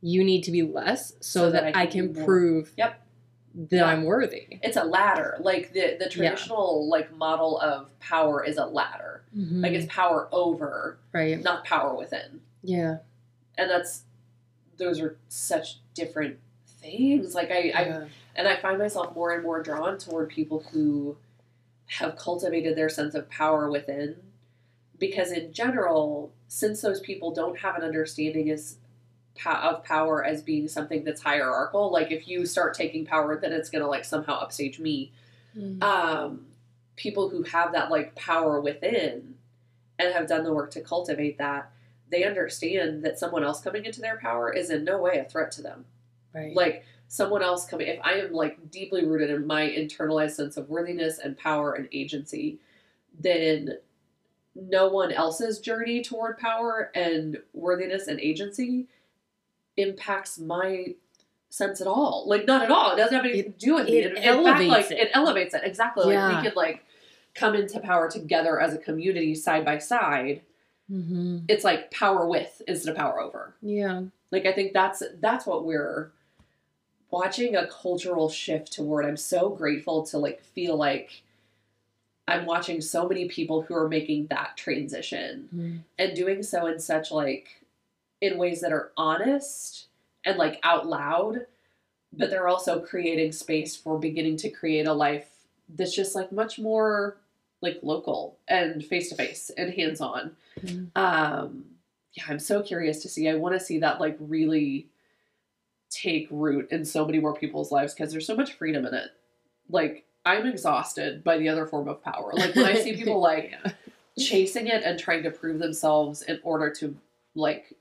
you 0.00 0.22
need 0.24 0.42
to 0.44 0.50
be 0.52 0.62
less 0.62 1.12
so, 1.20 1.50
that, 1.50 1.76
I 1.76 1.86
can, 1.86 2.12
do 2.12 2.18
more. 2.18 2.24
prove 2.24 2.72
Yep. 2.76 3.00
that 3.54 3.76
Yeah. 3.76 3.84
I'm 3.86 4.04
worthy. 4.04 4.58
It's 4.62 4.76
a 4.76 4.84
ladder. 4.84 5.36
Like 5.40 5.72
the 5.72 5.96
the 5.98 6.08
traditional 6.08 6.88
like 6.88 7.14
model 7.16 7.58
of 7.60 7.90
power 7.98 8.44
is 8.44 8.56
a 8.56 8.66
ladder. 8.66 9.24
Mm-hmm. 9.36 9.62
Like 9.62 9.72
it's 9.72 9.92
power 9.92 10.28
over, 10.32 10.98
right. 11.12 11.42
not 11.42 11.64
power 11.64 11.94
within. 11.96 12.40
Yeah. 12.62 12.98
And 13.56 13.68
that's 13.68 14.04
those 14.76 15.00
are 15.00 15.18
such 15.28 15.80
different 15.94 16.38
things. 16.80 17.34
Like 17.34 17.50
I, 17.50 17.72
I 17.74 18.06
and 18.36 18.46
I 18.46 18.54
find 18.56 18.78
myself 18.78 19.14
more 19.16 19.32
and 19.34 19.42
more 19.42 19.60
drawn 19.62 19.98
toward 19.98 20.28
people 20.28 20.60
who 20.72 21.16
have 21.88 22.16
cultivated 22.16 22.76
their 22.76 22.88
sense 22.88 23.14
of 23.14 23.28
power 23.30 23.70
within. 23.70 24.16
Because 24.98 25.30
in 25.30 25.52
general, 25.52 26.32
since 26.48 26.80
those 26.80 27.00
people 27.00 27.32
don't 27.32 27.58
have 27.58 27.76
an 27.76 27.82
understanding 27.82 28.50
as 28.50 28.76
of 29.46 29.84
power 29.84 30.24
as 30.24 30.42
being 30.42 30.66
something 30.66 31.04
that's 31.04 31.22
hierarchical, 31.22 31.92
like 31.92 32.10
if 32.10 32.26
you 32.26 32.44
start 32.44 32.74
taking 32.74 33.06
power, 33.06 33.38
then 33.38 33.52
it's 33.52 33.70
gonna 33.70 33.86
like 33.86 34.04
somehow 34.04 34.34
upstage 34.34 34.80
me. 34.80 35.12
Mhm. 35.56 35.80
Um, 35.82 36.46
people 36.96 37.28
who 37.28 37.44
have 37.44 37.72
that 37.72 37.90
like 37.90 38.16
power 38.16 38.60
within 38.60 39.36
and 39.98 40.12
have 40.12 40.26
done 40.26 40.42
the 40.42 40.52
work 40.52 40.72
to 40.72 40.80
cultivate 40.80 41.38
that, 41.38 41.70
they 42.10 42.24
understand 42.24 43.04
that 43.04 43.18
someone 43.18 43.44
else 43.44 43.60
coming 43.60 43.84
into 43.84 44.00
their 44.00 44.18
power 44.18 44.52
is 44.52 44.70
in 44.70 44.82
no 44.82 45.00
way 45.00 45.18
a 45.18 45.24
threat 45.24 45.52
to 45.52 45.62
them 45.62 45.84
right. 46.34 46.54
like 46.54 46.84
someone 47.08 47.42
else 47.42 47.64
coming 47.66 47.86
if 47.88 47.98
i 48.04 48.12
am 48.12 48.32
like 48.32 48.70
deeply 48.70 49.04
rooted 49.04 49.30
in 49.30 49.46
my 49.46 49.62
internalized 49.62 50.32
sense 50.32 50.56
of 50.56 50.68
worthiness 50.68 51.18
and 51.18 51.36
power 51.38 51.72
and 51.74 51.88
agency 51.92 52.58
then 53.18 53.78
no 54.54 54.88
one 54.88 55.12
else's 55.12 55.58
journey 55.60 56.02
toward 56.02 56.38
power 56.38 56.90
and 56.94 57.38
worthiness 57.52 58.08
and 58.08 58.20
agency 58.20 58.86
impacts 59.76 60.38
my 60.38 60.94
sense 61.50 61.80
at 61.80 61.86
all. 61.86 62.24
Like 62.26 62.46
not 62.46 62.62
at 62.62 62.70
all. 62.70 62.92
It 62.92 62.96
doesn't 62.96 63.14
have 63.14 63.24
anything 63.24 63.52
to 63.52 63.58
do 63.58 63.74
with 63.74 63.86
me. 63.86 63.98
It 63.98 64.16
in 64.16 64.44
fact 64.44 64.64
like 64.64 64.90
it. 64.90 64.98
it 64.98 65.10
elevates 65.14 65.54
it. 65.54 65.62
Exactly. 65.64 66.06
Like 66.06 66.14
Yeah. 66.14 66.36
we 66.36 66.48
could 66.48 66.56
like 66.56 66.84
come 67.34 67.54
into 67.54 67.80
power 67.80 68.10
together 68.10 68.60
as 68.60 68.74
a 68.74 68.78
community 68.78 69.34
side 69.34 69.64
by 69.64 69.78
side. 69.78 70.42
Hmm 70.88 71.38
it's 71.48 71.64
like 71.64 71.90
power 71.90 72.26
with 72.26 72.62
instead 72.66 72.90
of 72.90 72.96
power 72.96 73.20
over. 73.20 73.54
Yeah. 73.62 74.02
Like 74.30 74.46
I 74.46 74.52
think 74.52 74.72
that's 74.72 75.02
that's 75.20 75.46
what 75.46 75.64
we're 75.64 76.10
watching 77.10 77.56
a 77.56 77.66
cultural 77.66 78.28
shift 78.28 78.72
toward. 78.72 79.04
I'm 79.04 79.16
so 79.16 79.50
grateful 79.50 80.04
to 80.06 80.18
like 80.18 80.42
feel 80.42 80.76
like 80.76 81.22
I'm 82.26 82.44
watching 82.44 82.80
so 82.82 83.08
many 83.08 83.26
people 83.28 83.62
who 83.62 83.74
are 83.74 83.88
making 83.88 84.26
that 84.26 84.56
transition 84.56 85.48
Mm. 85.54 85.78
and 85.98 86.14
doing 86.16 86.42
so 86.42 86.66
in 86.66 86.78
such 86.78 87.10
like 87.10 87.64
in 88.20 88.36
ways 88.36 88.60
that 88.60 88.72
are 88.72 88.92
honest 88.96 89.86
and 90.24 90.36
like 90.36 90.60
out 90.62 90.86
loud, 90.86 91.46
but 92.12 92.28
they're 92.30 92.48
also 92.48 92.80
creating 92.80 93.32
space 93.32 93.74
for 93.76 93.98
beginning 93.98 94.36
to 94.38 94.50
create 94.50 94.86
a 94.86 94.92
life 94.92 95.28
that's 95.70 95.94
just 95.94 96.14
like 96.14 96.32
much 96.32 96.58
more 96.58 97.16
like 97.60 97.78
local 97.82 98.36
and 98.46 98.84
face 98.84 99.08
to 99.08 99.14
face 99.14 99.50
and 99.56 99.72
hands 99.74 100.00
on. 100.00 100.36
Mhm. 100.60 100.90
Um 100.96 101.64
yeah, 102.14 102.24
I'm 102.28 102.38
so 102.40 102.62
curious 102.62 103.00
to 103.02 103.08
see. 103.08 103.28
I 103.28 103.34
want 103.36 103.54
to 103.54 103.60
see 103.64 103.78
that 103.78 104.00
like 104.00 104.16
really 104.18 104.88
take 105.90 106.28
root 106.30 106.70
in 106.70 106.84
so 106.84 107.04
many 107.04 107.18
more 107.18 107.34
people's 107.34 107.72
lives 107.72 107.94
because 107.94 108.12
there's 108.12 108.26
so 108.26 108.36
much 108.36 108.52
freedom 108.54 108.84
in 108.86 108.94
it. 108.94 109.10
Like 109.70 110.04
I'm 110.24 110.46
exhausted 110.46 111.24
by 111.24 111.38
the 111.38 111.48
other 111.48 111.66
form 111.66 111.88
of 111.88 112.02
power. 112.02 112.30
Like 112.34 112.54
when 112.54 112.66
I 112.66 112.74
see 112.74 112.96
people 112.96 113.20
like 113.20 113.52
Yeah. 113.64 113.72
chasing 114.18 114.66
it 114.66 114.82
and 114.84 114.98
trying 114.98 115.22
to 115.22 115.30
prove 115.30 115.58
themselves 115.58 116.22
in 116.22 116.40
order 116.42 116.70
to 116.80 116.96
like 117.34 117.72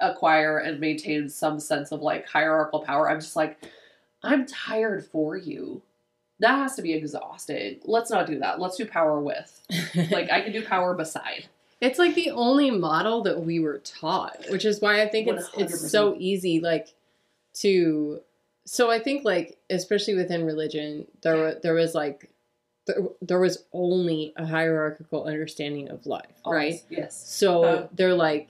acquire 0.00 0.58
and 0.58 0.78
maintain 0.80 1.28
some 1.28 1.58
sense 1.58 1.90
of 1.92 2.00
like 2.02 2.26
hierarchical 2.28 2.80
power, 2.80 3.10
I'm 3.10 3.20
just 3.20 3.36
like, 3.36 3.58
I'm 4.22 4.46
tired 4.46 5.04
for 5.06 5.36
you. 5.36 5.82
That 6.40 6.56
has 6.58 6.76
to 6.76 6.82
be 6.82 6.92
exhausting. 6.92 7.80
Let's 7.84 8.10
not 8.10 8.26
do 8.28 8.38
that. 8.38 8.60
Let's 8.60 8.76
do 8.76 8.86
power 8.86 9.20
with. 9.20 9.60
Like 10.12 10.30
I 10.30 10.40
can 10.40 10.52
do 10.52 10.64
power 10.64 10.94
beside. 10.94 11.46
It's 11.80 11.98
like 11.98 12.14
the 12.14 12.30
only 12.30 12.70
model 12.70 13.22
that 13.22 13.44
we 13.44 13.58
were 13.60 13.78
taught, 13.78 14.36
which 14.50 14.64
is 14.64 14.80
why 14.80 15.02
I 15.02 15.08
think 15.08 15.26
it's 15.28 15.48
it's 15.56 15.90
so 15.90 16.14
easy 16.18 16.60
like 16.60 16.88
to 17.62 18.20
so 18.66 18.90
I 18.90 18.98
think 18.98 19.24
like 19.24 19.56
especially 19.70 20.14
within 20.14 20.44
religion 20.44 21.06
there 21.22 21.54
there 21.62 21.74
was 21.74 21.94
like 21.94 22.30
there, 22.86 22.96
there 23.22 23.38
was 23.40 23.64
only 23.72 24.32
a 24.36 24.46
hierarchical 24.46 25.24
understanding 25.24 25.88
of 25.90 26.06
life, 26.06 26.40
right? 26.46 26.82
Yes. 26.90 27.16
So 27.28 27.62
Uh. 27.64 27.88
they're 27.92 28.14
like 28.14 28.48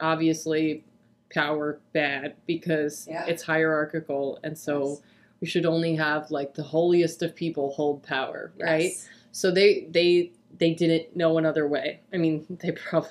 obviously 0.00 0.84
power 1.32 1.80
bad 1.92 2.34
because 2.46 3.06
Yeah. 3.10 3.26
it's 3.26 3.42
hierarchical 3.42 4.38
and 4.44 4.56
so 4.56 4.88
Yes. 4.88 5.02
we 5.40 5.46
should 5.48 5.66
only 5.66 5.96
have 5.96 6.30
like 6.30 6.54
the 6.54 6.62
holiest 6.62 7.22
of 7.22 7.34
people 7.34 7.70
hold 7.72 8.02
power, 8.02 8.52
right? 8.60 8.82
Yes. 8.92 9.08
So 9.32 9.50
they 9.50 9.86
they 9.90 10.30
they 10.58 10.72
didn't 10.74 11.14
know 11.16 11.36
another 11.38 11.66
way. 11.66 12.00
I 12.12 12.16
mean, 12.16 12.46
they 12.60 12.72
probably 12.88 13.10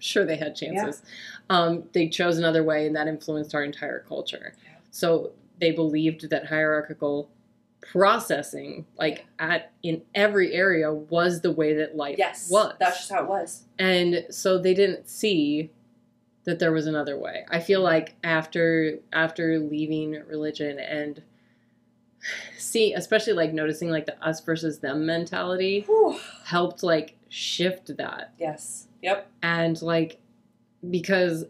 sure 0.00 0.24
they 0.24 0.36
had 0.36 0.54
chances. 0.56 1.02
Um, 1.50 1.84
they 1.92 2.08
chose 2.08 2.38
another 2.38 2.62
way, 2.64 2.86
and 2.86 2.94
that 2.96 3.08
influenced 3.08 3.54
our 3.54 3.62
entire 3.64 4.00
culture. 4.08 4.54
Yeah. 4.64 4.70
So 4.90 5.32
they 5.60 5.72
believed 5.72 6.28
that 6.30 6.46
hierarchical 6.46 7.30
processing, 7.80 8.84
like 8.98 9.26
at 9.38 9.72
in 9.82 10.02
every 10.14 10.52
area, 10.52 10.92
was 10.92 11.40
the 11.40 11.50
way 11.52 11.74
that 11.74 11.96
life 11.96 12.16
Yes. 12.18 12.50
was. 12.50 12.74
That's 12.78 12.98
just 12.98 13.10
how 13.12 13.22
it 13.24 13.28
was. 13.28 13.64
and 13.78 14.26
so 14.30 14.58
they 14.58 14.74
didn't 14.74 15.08
see 15.08 15.70
that 16.44 16.58
there 16.58 16.72
was 16.72 16.86
another 16.86 17.18
way. 17.18 17.44
I 17.50 17.60
feel 17.60 17.80
like 17.82 18.14
after 18.24 18.98
after 19.12 19.58
leaving 19.58 20.12
religion 20.26 20.78
and 20.78 21.22
see, 22.58 22.92
especially 22.94 23.32
like 23.32 23.52
noticing 23.52 23.90
like 23.90 24.06
the 24.06 24.22
us 24.24 24.40
versus 24.40 24.78
them 24.80 25.06
mentality 25.06 25.82
Whew. 25.86 26.18
helped 26.44 26.82
like 26.82 27.16
shift 27.28 27.96
that 27.96 28.32
Yes. 28.38 28.88
Yep. 29.02 29.28
and 29.42 29.80
like 29.82 30.18
because 30.90 31.44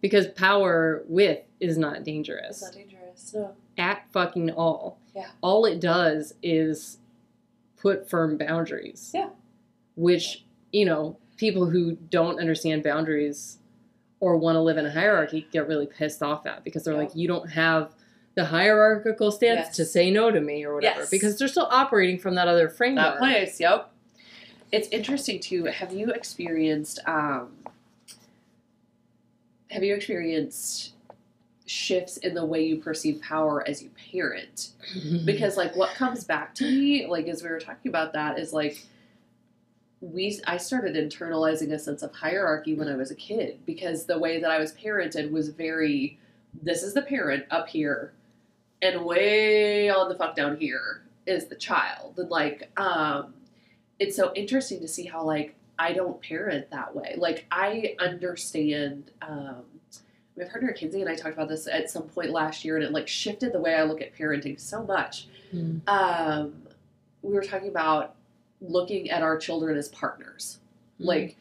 because 0.00 0.28
power 0.28 1.02
with 1.08 1.40
is 1.60 1.76
not 1.78 1.96
It's 1.96 2.04
dangerous 2.04 2.62
not 2.62 2.72
dangerous. 2.72 3.34
No. 3.34 3.54
at 3.76 4.04
fucking 4.12 4.50
all 4.50 4.98
Yeah. 5.14 5.26
all 5.40 5.64
it 5.66 5.80
does 5.80 6.34
is 6.42 6.98
put 7.76 8.08
firm 8.08 8.36
boundaries 8.38 9.10
Yeah. 9.14 9.30
which 9.96 10.44
you 10.72 10.84
know 10.84 11.16
people 11.36 11.66
who 11.66 11.92
don't 12.10 12.40
understand 12.40 12.82
boundaries 12.82 13.58
or 14.20 14.36
want 14.36 14.56
to 14.56 14.60
live 14.60 14.76
in 14.78 14.86
a 14.86 14.90
hierarchy 14.90 15.46
get 15.52 15.68
really 15.68 15.86
pissed 15.86 16.22
off 16.22 16.46
at 16.46 16.64
because 16.64 16.84
they're 16.84 16.94
Yeah. 16.94 17.00
like 17.00 17.14
you 17.14 17.28
don't 17.28 17.50
have 17.50 17.94
the 18.38 18.44
hierarchical 18.44 19.32
stance 19.32 19.66
Yes. 19.66 19.76
to 19.76 19.84
say 19.84 20.12
no 20.12 20.30
to 20.30 20.40
me 20.40 20.64
or 20.64 20.74
whatever 20.76 21.00
Yes. 21.00 21.10
because 21.10 21.36
they're 21.36 21.48
still 21.48 21.66
operating 21.72 22.20
from 22.20 22.36
that 22.36 22.46
other 22.46 22.68
framework 22.68 23.14
That 23.14 23.18
place. 23.18 23.58
Yep. 23.58 23.90
It's 24.70 24.86
interesting 24.90 25.40
too. 25.40 25.64
Have 25.64 25.92
you 25.92 26.10
experienced? 26.12 27.00
um 27.04 27.48
Have 29.72 29.82
you 29.82 29.92
experienced 29.96 30.92
shifts 31.66 32.16
in 32.18 32.34
the 32.34 32.44
way 32.46 32.64
you 32.64 32.76
perceive 32.76 33.20
power 33.20 33.66
as 33.68 33.82
you 33.82 33.90
parent? 34.12 34.68
because 35.24 35.56
like 35.56 35.74
what 35.74 35.90
comes 35.96 36.22
back 36.22 36.54
to 36.54 36.64
me 36.64 37.06
like 37.08 37.26
as 37.26 37.42
we 37.42 37.48
were 37.50 37.58
talking 37.58 37.88
about 37.88 38.12
that 38.12 38.38
is 38.38 38.52
like 38.52 38.86
we 40.00 40.40
i 40.46 40.56
started 40.56 40.94
internalizing 40.94 41.72
a 41.72 41.78
sense 41.78 42.02
of 42.04 42.12
hierarchy 42.14 42.72
when 42.74 42.86
i 42.88 42.94
was 42.94 43.10
a 43.10 43.14
kid 43.16 43.58
because 43.66 44.04
the 44.06 44.16
way 44.16 44.40
that 44.40 44.48
i 44.50 44.56
was 44.58 44.72
parented 44.74 45.28
was 45.32 45.48
very 45.48 46.16
this 46.62 46.82
is 46.84 46.94
the 46.94 47.02
parent 47.02 47.44
up 47.50 47.68
here 47.68 48.12
and 48.82 49.04
way 49.04 49.88
on 49.88 50.08
the 50.08 50.14
fuck 50.14 50.36
down 50.36 50.56
here 50.56 51.02
is 51.26 51.46
the 51.46 51.56
child 51.56 52.14
and 52.18 52.30
like 52.30 52.70
um 52.80 53.34
it's 53.98 54.16
so 54.16 54.32
interesting 54.34 54.80
to 54.80 54.88
see 54.88 55.04
how 55.04 55.22
like 55.22 55.54
i 55.78 55.92
don't 55.92 56.20
parent 56.22 56.70
that 56.70 56.94
way 56.94 57.14
like 57.16 57.46
i 57.50 57.94
understand 57.98 59.10
um 59.22 59.64
my 60.38 60.44
partner 60.44 60.72
Kinsey 60.72 61.00
and 61.00 61.10
I 61.10 61.14
talked 61.14 61.34
about 61.34 61.48
this 61.48 61.66
at 61.66 61.90
some 61.90 62.04
point 62.04 62.30
last 62.30 62.64
year, 62.64 62.76
and 62.76 62.84
it 62.84 62.92
like 62.92 63.08
shifted 63.08 63.52
the 63.52 63.60
way 63.60 63.74
I 63.74 63.82
look 63.82 64.00
at 64.00 64.16
parenting 64.16 64.58
so 64.58 64.82
much. 64.84 65.26
Mm. 65.52 65.86
Um, 65.88 66.62
we 67.22 67.34
were 67.34 67.42
talking 67.42 67.68
about 67.68 68.14
looking 68.60 69.10
at 69.10 69.22
our 69.22 69.36
children 69.36 69.76
as 69.76 69.88
partners. 69.88 70.58
Like, 70.98 71.36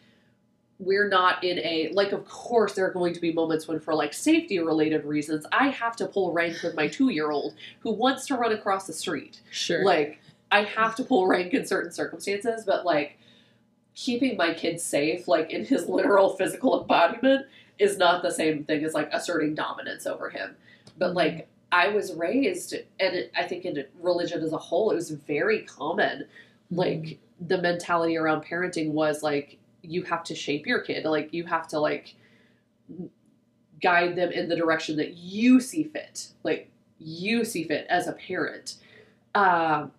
we're 0.80 1.08
not 1.08 1.44
in 1.44 1.60
a 1.60 1.90
like. 1.94 2.12
Of 2.12 2.26
course, 2.26 2.74
there 2.74 2.86
are 2.86 2.92
going 2.92 3.14
to 3.14 3.20
be 3.20 3.34
moments 3.34 3.68
when, 3.68 3.80
for 3.80 3.94
like 3.94 4.14
safety 4.14 4.60
related 4.60 5.06
reasons, 5.06 5.46
I 5.52 5.70
have 5.70 5.96
to 5.98 6.06
pull 6.06 6.32
rank 6.32 6.62
with 6.64 6.76
my 6.76 6.88
two 6.88 7.10
year 7.10 7.32
old 7.32 7.56
who 7.80 7.92
wants 7.92 8.28
to 8.28 8.36
run 8.36 8.52
across 8.52 8.86
the 8.86 8.94
street. 8.94 9.42
sure 9.50 9.84
Like, 9.84 10.20
I 10.52 10.64
have 10.64 10.96
to 10.96 11.04
pull 11.04 11.28
rank 11.28 11.54
in 11.54 11.66
certain 11.66 11.92
circumstances, 11.92 12.64
but 12.66 12.86
like 12.86 13.18
keeping 13.96 14.38
my 14.38 14.54
kid 14.54 14.80
safe, 14.80 15.28
like 15.28 15.52
in 15.52 15.66
his 15.66 15.88
literal 15.88 16.36
physical 16.36 16.82
embodiment, 16.82 17.48
is 17.80 17.98
not 17.98 18.22
the 18.22 18.32
same 18.32 18.64
thing 18.64 18.84
as 18.84 18.94
like 18.94 19.10
asserting 19.12 19.56
dominance 19.56 20.06
over 20.06 20.30
him. 20.30 20.56
But 20.98 21.08
mm-hmm. 21.08 21.18
like 21.18 21.48
I 21.72 21.90
was 21.90 22.14
raised, 22.14 22.74
and 22.74 23.16
it, 23.16 23.32
I 23.36 23.44
think 23.44 23.66
in 23.66 23.84
religion 24.00 24.44
as 24.44 24.54
a 24.54 24.58
whole, 24.58 24.92
it 24.92 24.96
was 24.96 25.10
very 25.10 25.64
common. 25.64 26.26
Like 26.70 27.02
mm-hmm. 27.02 27.48
the 27.48 27.62
mentality 27.62 28.16
around 28.16 28.46
parenting 28.46 28.92
was 28.92 29.24
like 29.24 29.58
you 29.88 30.04
have 30.04 30.24
to 30.26 30.36
shape 30.36 30.68
your 30.68 30.82
kid, 30.82 31.06
like 31.06 31.34
you 31.34 31.46
have 31.46 31.68
to 31.70 31.80
like 31.80 32.16
guide 33.82 34.16
them 34.16 34.32
in 34.32 34.50
the 34.50 34.56
direction 34.56 34.98
that 34.98 35.16
you 35.16 35.60
see 35.60 35.84
fit, 35.84 36.30
like 36.44 36.70
you 37.00 37.46
see 37.46 37.64
fit 37.64 37.88
as 37.90 38.08
a 38.08 38.14
parent. 38.14 38.76
Um, 39.36 39.92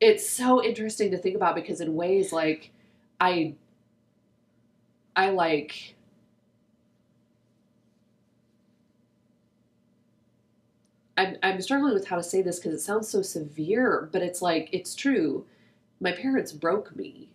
it's 0.00 0.28
so 0.28 0.62
interesting 0.62 1.10
to 1.10 1.18
think 1.18 1.36
about 1.36 1.54
because 1.54 1.80
in 1.80 1.94
ways 1.94 2.32
like 2.32 2.70
I, 3.20 3.54
I 5.16 5.30
like. 5.30 5.94
I'm, 11.16 11.36
I'm 11.42 11.60
struggling 11.60 11.94
with 11.94 12.06
how 12.06 12.14
to 12.14 12.22
say 12.22 12.42
this 12.42 12.60
because 12.60 12.74
it 12.74 12.80
sounds 12.80 13.08
so 13.08 13.22
severe, 13.22 14.08
but 14.12 14.22
it's 14.22 14.40
like, 14.40 14.68
it's 14.70 14.94
true. 14.94 15.44
My 16.00 16.12
parents 16.12 16.52
broke 16.52 16.94
me, 16.94 17.28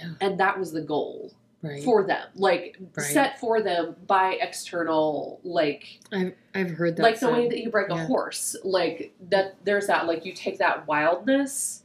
yeah. 0.00 0.12
And 0.20 0.38
that 0.40 0.58
was 0.58 0.72
the 0.72 0.80
goal 0.80 1.32
right. 1.62 1.82
for 1.82 2.04
them. 2.04 2.28
Like, 2.34 2.78
Right. 2.96 3.06
set 3.06 3.38
for 3.38 3.60
them 3.60 3.96
by 4.06 4.38
external, 4.40 5.40
like, 5.44 6.00
I've, 6.12 6.34
I've 6.54 6.70
heard 6.70 6.96
that 6.96 7.02
like 7.02 7.20
the 7.20 7.30
way 7.30 7.48
that 7.48 7.58
you 7.58 7.70
break 7.70 7.90
a 7.90 8.06
horse 8.06 8.56
like 8.64 9.12
that 9.28 9.56
there's 9.64 9.86
that 9.86 10.06
like 10.06 10.24
you 10.24 10.32
take 10.32 10.58
that 10.58 10.86
wildness 10.86 11.82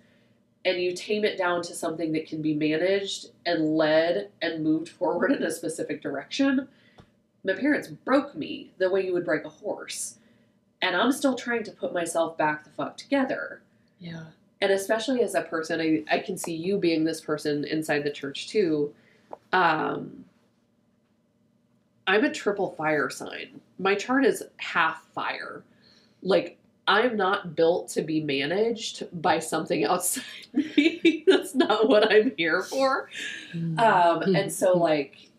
and 0.64 0.82
you 0.82 0.94
tame 0.94 1.24
it 1.24 1.38
down 1.38 1.62
to 1.62 1.76
something 1.76 2.12
that 2.14 2.28
can 2.28 2.42
be 2.42 2.54
managed 2.54 3.28
and 3.46 3.78
led 3.78 4.32
and 4.42 4.64
moved 4.64 4.90
forward 4.90 5.32
in 5.32 5.44
a 5.44 5.52
specific 5.52 6.02
direction. 6.02 6.68
My 7.44 7.54
parents 7.54 7.88
broke 7.88 8.34
me 8.34 8.72
the 8.80 8.90
way 8.90 9.06
you 9.06 9.14
would 9.14 9.26
break 9.26 9.46
a 9.46 9.50
horse 9.50 10.18
and 10.82 10.96
i'm 10.96 11.12
still 11.12 11.36
trying 11.36 11.64
to 11.64 11.72
put 11.72 11.94
myself 11.94 12.38
back 12.38 12.64
the 12.64 12.70
fuck 12.72 12.98
together. 12.98 13.62
Yeah 14.00 14.26
and 14.66 14.74
especially 14.74 15.22
as 15.22 15.36
a 15.36 15.44
person 15.44 15.80
I, 15.80 16.16
I 16.16 16.18
can 16.18 16.38
see 16.38 16.56
you 16.56 16.80
being 16.80 17.04
this 17.04 17.22
person 17.22 17.66
inside 17.66 18.04
the 18.04 18.10
church 18.10 18.48
too. 18.48 18.94
Um 19.54 20.26
i'm 22.08 22.24
a 22.24 22.34
triple 22.34 22.72
fire 22.72 23.12
sign. 23.12 23.62
My 23.78 23.94
chart 23.94 24.26
is 24.26 24.44
half 24.58 25.06
fire. 25.14 25.64
Like 26.24 26.58
i'm 26.88 27.16
not 27.16 27.56
built 27.56 27.90
to 27.90 28.02
be 28.02 28.22
managed 28.22 29.04
by 29.22 29.38
something 29.38 29.86
outside 29.86 30.24
me. 30.54 31.24
That's 31.28 31.54
not 31.54 31.88
what 31.88 32.12
i'm 32.12 32.34
here 32.36 32.64
for. 32.64 33.12
Um 33.54 34.24
and 34.36 34.52
so 34.52 34.76
like 34.76 35.30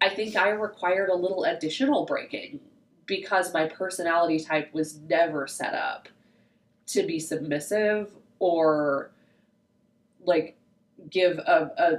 i 0.00 0.08
think 0.08 0.34
i 0.34 0.48
required 0.48 1.08
a 1.08 1.14
little 1.14 1.44
additional 1.44 2.04
breaking 2.04 2.58
because 3.06 3.54
my 3.54 3.68
personality 3.68 4.40
type 4.40 4.74
was 4.74 4.98
never 5.08 5.46
set 5.46 5.74
up 5.74 6.08
to 6.86 7.04
be 7.04 7.20
submissive 7.20 8.10
or 8.42 9.12
like 10.24 10.56
give 11.08 11.38
a, 11.38 11.70
a 11.78 11.92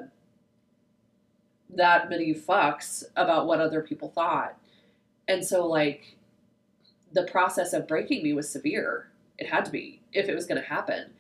that 1.73 2.09
many 2.09 2.33
fucks 2.33 3.05
about 3.15 3.47
what 3.47 3.61
other 3.61 3.81
people 3.81 4.09
thought. 4.09 4.57
And 5.25 5.45
so 5.45 5.65
like 5.65 6.17
the 7.13 7.23
process 7.23 7.71
of 7.71 7.87
breaking 7.87 8.23
me 8.23 8.33
was 8.33 8.49
severe. 8.49 9.07
It 9.37 9.47
had 9.47 9.63
to 9.65 9.71
be 9.71 10.01
if 10.11 10.27
it 10.27 10.35
was 10.35 10.45
going 10.45 10.61
to 10.61 10.67
happen. 10.67 11.11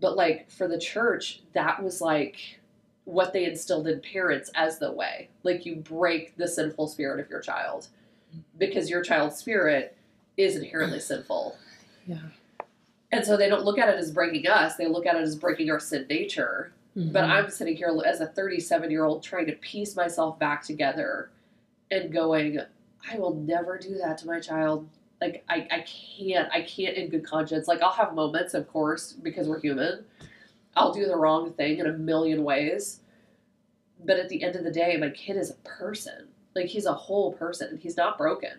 But 0.00 0.16
like 0.16 0.48
for 0.48 0.68
the 0.68 0.78
church, 0.78 1.40
that 1.54 1.82
was 1.82 2.00
like 2.00 2.60
what 3.04 3.32
they 3.32 3.46
instilled 3.46 3.88
in 3.88 4.00
parents 4.00 4.48
as 4.54 4.78
the 4.78 4.92
way. 4.92 5.28
Like 5.42 5.66
you 5.66 5.74
break 5.74 6.36
the 6.36 6.46
sinful 6.46 6.86
spirit 6.86 7.18
of 7.18 7.28
your 7.28 7.40
child 7.40 7.88
because 8.56 8.88
your 8.88 9.02
child's 9.02 9.38
spirit 9.38 9.96
is 10.36 10.54
inherently 10.54 11.00
sinful. 11.00 11.56
Yeah. 12.06 12.18
And 13.10 13.24
so 13.24 13.36
they 13.36 13.48
don't 13.48 13.64
look 13.64 13.78
at 13.78 13.88
it 13.88 13.96
as 13.96 14.10
breaking 14.10 14.46
us, 14.48 14.76
they 14.76 14.86
look 14.86 15.06
at 15.06 15.16
it 15.16 15.22
as 15.22 15.36
breaking 15.36 15.70
our 15.70 15.80
sin 15.80 16.06
nature. 16.08 16.72
But 16.94 17.24
Mhm. 17.24 17.28
I'm 17.30 17.50
sitting 17.50 17.76
here 17.76 17.96
as 18.04 18.20
a 18.20 18.26
37 18.26 18.90
year 18.90 19.04
old 19.04 19.22
trying 19.22 19.46
to 19.46 19.52
piece 19.52 19.94
myself 19.94 20.38
back 20.38 20.62
together 20.62 21.30
and 21.90 22.12
going, 22.12 22.58
I 23.10 23.18
will 23.18 23.34
never 23.34 23.78
do 23.78 23.94
that 23.98 24.18
to 24.18 24.26
my 24.26 24.40
child. 24.40 24.88
Like, 25.20 25.44
I, 25.48 25.66
I 25.70 25.80
can't, 25.86 26.52
I 26.52 26.62
can't 26.62 26.96
in 26.96 27.08
good 27.08 27.24
conscience. 27.24 27.66
Like, 27.68 27.82
I'll 27.82 27.92
have 27.92 28.14
moments, 28.14 28.52
of 28.54 28.68
course, 28.68 29.12
because 29.12 29.48
we're 29.48 29.60
human. 29.60 30.04
I'll 30.76 30.92
do 30.92 31.06
the 31.06 31.16
wrong 31.16 31.52
thing 31.52 31.78
in 31.78 31.86
a 31.86 31.92
million 31.92 32.42
ways. 32.44 33.00
But 34.04 34.18
at 34.18 34.28
the 34.28 34.42
end 34.42 34.54
of 34.56 34.64
the 34.64 34.70
day, 34.70 34.96
my 34.96 35.10
kid 35.10 35.36
is 35.36 35.50
a 35.50 35.54
person. 35.68 36.28
Like, 36.54 36.66
he's 36.66 36.86
a 36.86 36.92
whole 36.94 37.32
person. 37.32 37.78
He's 37.80 37.96
not 37.96 38.18
broken. 38.18 38.58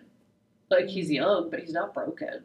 Like, 0.70 0.86
he's 0.86 1.10
young, 1.10 1.50
but 1.50 1.60
he's 1.60 1.72
not 1.72 1.92
broken. 1.94 2.44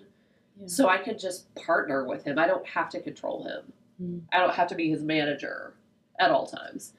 Yeah. 0.59 0.67
So 0.67 0.89
I 0.89 0.97
can 0.97 1.17
just 1.17 1.53
partner 1.55 2.05
with 2.05 2.23
him. 2.23 2.39
I 2.39 2.47
don't 2.47 2.65
have 2.67 2.89
to 2.89 3.01
control 3.01 3.43
him. 3.43 3.73
Mm. 4.01 4.21
I 4.33 4.39
don't 4.39 4.53
have 4.53 4.67
to 4.69 4.75
be 4.75 4.89
his 4.89 5.01
manager 5.01 5.73
at 6.19 6.31
all 6.31 6.47
times. 6.47 6.93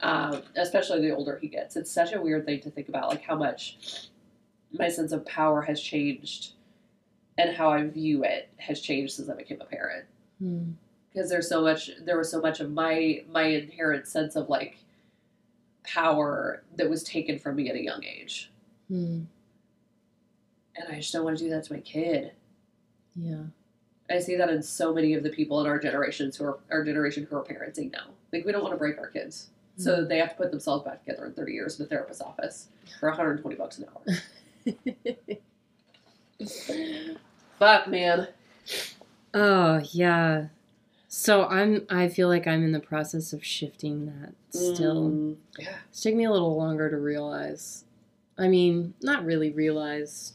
Um, 0.00 0.42
especially 0.56 1.00
the 1.00 1.14
older 1.14 1.38
he 1.40 1.48
gets. 1.48 1.76
It's 1.76 1.90
such 1.90 2.12
a 2.12 2.20
weird 2.20 2.44
thing 2.44 2.60
to 2.60 2.70
think 2.70 2.88
about, 2.88 3.08
like 3.08 3.22
how 3.22 3.36
much 3.36 4.08
my 4.72 4.88
sense 4.88 5.12
of 5.12 5.24
power 5.26 5.62
has 5.62 5.80
changed 5.80 6.52
and 7.38 7.56
how 7.56 7.70
I 7.70 7.86
view 7.86 8.24
it 8.24 8.50
has 8.56 8.80
changed 8.80 9.14
since 9.14 9.28
I 9.28 9.34
became 9.34 9.60
a 9.60 9.64
parent. 9.64 10.06
Mm. 10.42 10.74
Because 11.12 11.30
there's 11.30 11.48
so 11.48 11.62
much 11.62 11.90
there 12.00 12.16
was 12.16 12.30
so 12.30 12.40
much 12.40 12.60
of 12.60 12.70
my 12.70 13.22
my 13.30 13.42
inherent 13.42 14.06
sense 14.06 14.34
of 14.34 14.48
like 14.48 14.78
power 15.84 16.62
that 16.76 16.88
was 16.88 17.02
taken 17.02 17.38
from 17.38 17.56
me 17.56 17.68
at 17.68 17.76
a 17.76 17.82
young 17.82 18.02
age. 18.04 18.50
Mm. 18.90 19.26
And 20.76 20.88
I 20.90 20.96
just 20.96 21.12
don't 21.12 21.24
want 21.24 21.38
to 21.38 21.44
do 21.44 21.50
that 21.50 21.64
to 21.64 21.74
my 21.74 21.80
kid. 21.80 22.32
Yeah. 23.14 23.44
I 24.10 24.18
see 24.18 24.36
that 24.36 24.50
in 24.50 24.62
so 24.62 24.92
many 24.92 25.14
of 25.14 25.22
the 25.22 25.30
people 25.30 25.60
in 25.60 25.66
our 25.66 25.78
generations 25.78 26.36
who 26.36 26.44
are 26.44 26.58
our 26.70 26.84
generation 26.84 27.26
who 27.28 27.36
are 27.36 27.44
parenting 27.44 27.92
now. 27.92 28.06
Like 28.32 28.44
we 28.44 28.52
don't 28.52 28.62
want 28.62 28.74
to 28.74 28.78
break 28.78 28.98
our 28.98 29.08
kids. 29.08 29.48
So 29.76 30.04
they 30.04 30.18
have 30.18 30.30
to 30.30 30.36
put 30.36 30.50
themselves 30.50 30.84
back 30.84 31.04
together 31.04 31.24
in 31.26 31.32
30 31.32 31.52
years 31.52 31.80
in 31.80 31.86
a 31.86 31.88
therapist's 31.88 32.22
office 32.22 32.68
for 33.00 33.08
120 33.08 33.56
bucks 33.56 33.78
an 33.78 33.86
hour. 33.88 34.04
Fuck, 37.58 37.88
man. 37.88 38.28
Oh 39.32 39.80
yeah. 39.92 40.48
So 41.08 41.46
I'm 41.46 41.86
I 41.88 42.08
feel 42.08 42.28
like 42.28 42.46
I'm 42.46 42.64
in 42.64 42.72
the 42.72 42.80
process 42.80 43.32
of 43.32 43.44
shifting 43.44 44.06
that 44.06 44.34
still. 44.50 45.10
Mm, 45.10 45.36
yeah. 45.58 45.76
It's 45.90 46.02
taking 46.02 46.18
me 46.18 46.24
a 46.24 46.30
little 46.30 46.56
longer 46.56 46.90
to 46.90 46.98
realize. 46.98 47.84
I 48.38 48.48
mean, 48.48 48.94
not 49.02 49.24
really 49.24 49.50
realize 49.50 50.34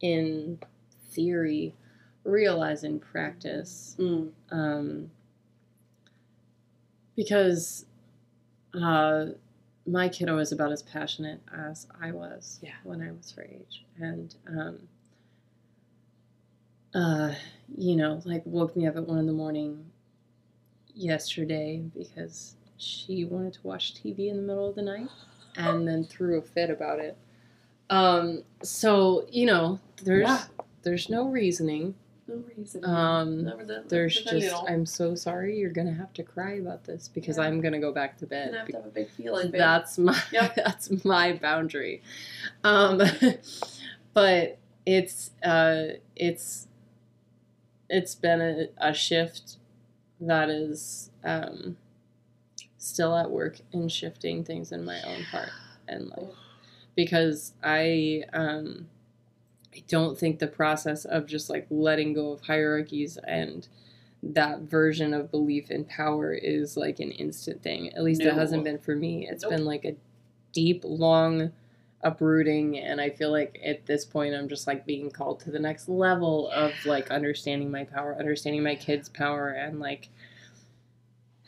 in 0.00 0.58
theory, 1.12 1.74
realize 2.24 2.84
in 2.84 2.98
practice. 3.00 3.96
Mm, 3.98 4.30
Um, 4.50 5.10
because 7.16 7.86
uh, 8.74 9.26
my 9.86 10.08
kiddo 10.08 10.38
is 10.38 10.52
about 10.52 10.72
as 10.72 10.82
passionate 10.82 11.40
as 11.54 11.86
I 12.00 12.12
was 12.12 12.58
Yeah. 12.62 12.70
when 12.84 13.02
I 13.02 13.10
was 13.12 13.30
her 13.32 13.42
age. 13.44 13.84
And, 13.98 14.34
um, 14.48 14.78
uh, 16.94 17.34
you 17.76 17.96
know, 17.96 18.20
like 18.24 18.42
woke 18.46 18.76
me 18.76 18.86
up 18.86 18.96
at 18.96 19.06
one 19.06 19.18
in 19.18 19.26
the 19.26 19.32
morning 19.32 19.84
yesterday 20.94 21.82
because 21.96 22.56
she 22.76 23.24
wanted 23.24 23.52
to 23.54 23.60
watch 23.62 23.94
TV 23.94 24.28
in 24.28 24.36
the 24.36 24.42
middle 24.42 24.68
of 24.68 24.74
the 24.74 24.82
night 24.82 25.08
and 25.56 25.86
then 25.86 26.04
threw 26.04 26.38
a 26.38 26.42
fit 26.42 26.70
about 26.70 26.98
it. 26.98 27.16
Um, 27.90 28.42
so, 28.62 29.26
you 29.30 29.46
know, 29.46 29.78
there's 30.02 30.22
Yeah. 30.22 30.44
There's 30.82 31.08
no 31.08 31.28
reasoning. 31.28 31.94
no 32.28 32.42
reason. 32.56 32.84
Um, 32.84 33.44
the, 33.44 33.84
There's 33.88 34.22
the 34.24 34.40
just. 34.40 34.64
I'm 34.68 34.86
so 34.86 35.14
sorry 35.14 35.58
you're 35.58 35.70
gonna 35.70 35.92
have 35.94 36.12
to 36.14 36.22
cry 36.22 36.52
about 36.54 36.84
this 36.84 37.08
because 37.08 37.36
Yeah. 37.38 37.44
I'm 37.44 37.60
gonna 37.60 37.80
go 37.80 37.92
back 37.92 38.16
to 38.18 38.26
bed. 38.26 38.54
have 38.54 38.66
to 38.68 38.72
have 38.76 38.86
a 38.86 38.90
big 38.90 39.08
feeling, 39.10 39.50
babe. 39.50 39.58
that's 39.58 39.98
my 39.98 40.20
Yep. 40.32 40.54
that's 40.64 41.04
my 41.04 41.32
boundary. 41.34 42.02
Um 42.64 43.00
but 44.14 44.58
it's 44.86 45.30
uh 45.44 45.84
it's 46.16 46.68
it's 47.88 48.14
been 48.14 48.40
a, 48.40 48.68
a 48.78 48.94
shift 48.94 49.56
that 50.20 50.48
is 50.48 51.10
um 51.24 51.76
still 52.78 53.16
at 53.16 53.30
work 53.30 53.58
in 53.72 53.88
shifting 53.88 54.44
things 54.44 54.72
in 54.72 54.84
my 54.84 55.00
own 55.02 55.22
heart 55.24 55.50
and 55.88 56.08
life 56.10 56.34
because 56.96 57.52
I 57.62 58.24
um 58.32 58.88
I 59.74 59.82
don't 59.88 60.18
think 60.18 60.38
the 60.38 60.46
process 60.46 61.04
of 61.04 61.26
just 61.26 61.48
like 61.48 61.66
letting 61.70 62.12
go 62.12 62.32
of 62.32 62.42
hierarchies 62.42 63.18
and 63.26 63.66
that 64.22 64.60
version 64.60 65.14
of 65.14 65.30
belief 65.30 65.70
in 65.70 65.84
power 65.84 66.32
is 66.32 66.76
like 66.76 67.00
an 67.00 67.10
instant 67.10 67.62
thing. 67.62 67.92
At 67.94 68.04
least 68.04 68.20
it 68.22 68.34
hasn't 68.34 68.64
been 68.64 68.78
for 68.78 68.94
me. 68.94 69.26
It's 69.28 69.42
Nope. 69.42 69.50
been 69.52 69.64
like 69.64 69.84
a 69.84 69.96
deep, 70.52 70.82
long 70.84 71.52
uprooting 72.04 72.78
and 72.78 73.00
I 73.00 73.10
feel 73.10 73.30
like 73.30 73.60
at 73.64 73.86
this 73.86 74.04
point 74.04 74.34
I'm 74.34 74.48
just 74.48 74.66
like 74.66 74.84
being 74.84 75.10
called 75.10 75.40
to 75.40 75.50
the 75.50 75.58
next 75.58 75.88
level 75.88 76.50
of 76.50 76.72
like 76.84 77.10
understanding 77.10 77.70
my 77.70 77.84
power, 77.84 78.16
understanding 78.18 78.62
my 78.62 78.74
kids' 78.74 79.08
power 79.08 79.48
and 79.48 79.78
like 79.80 80.08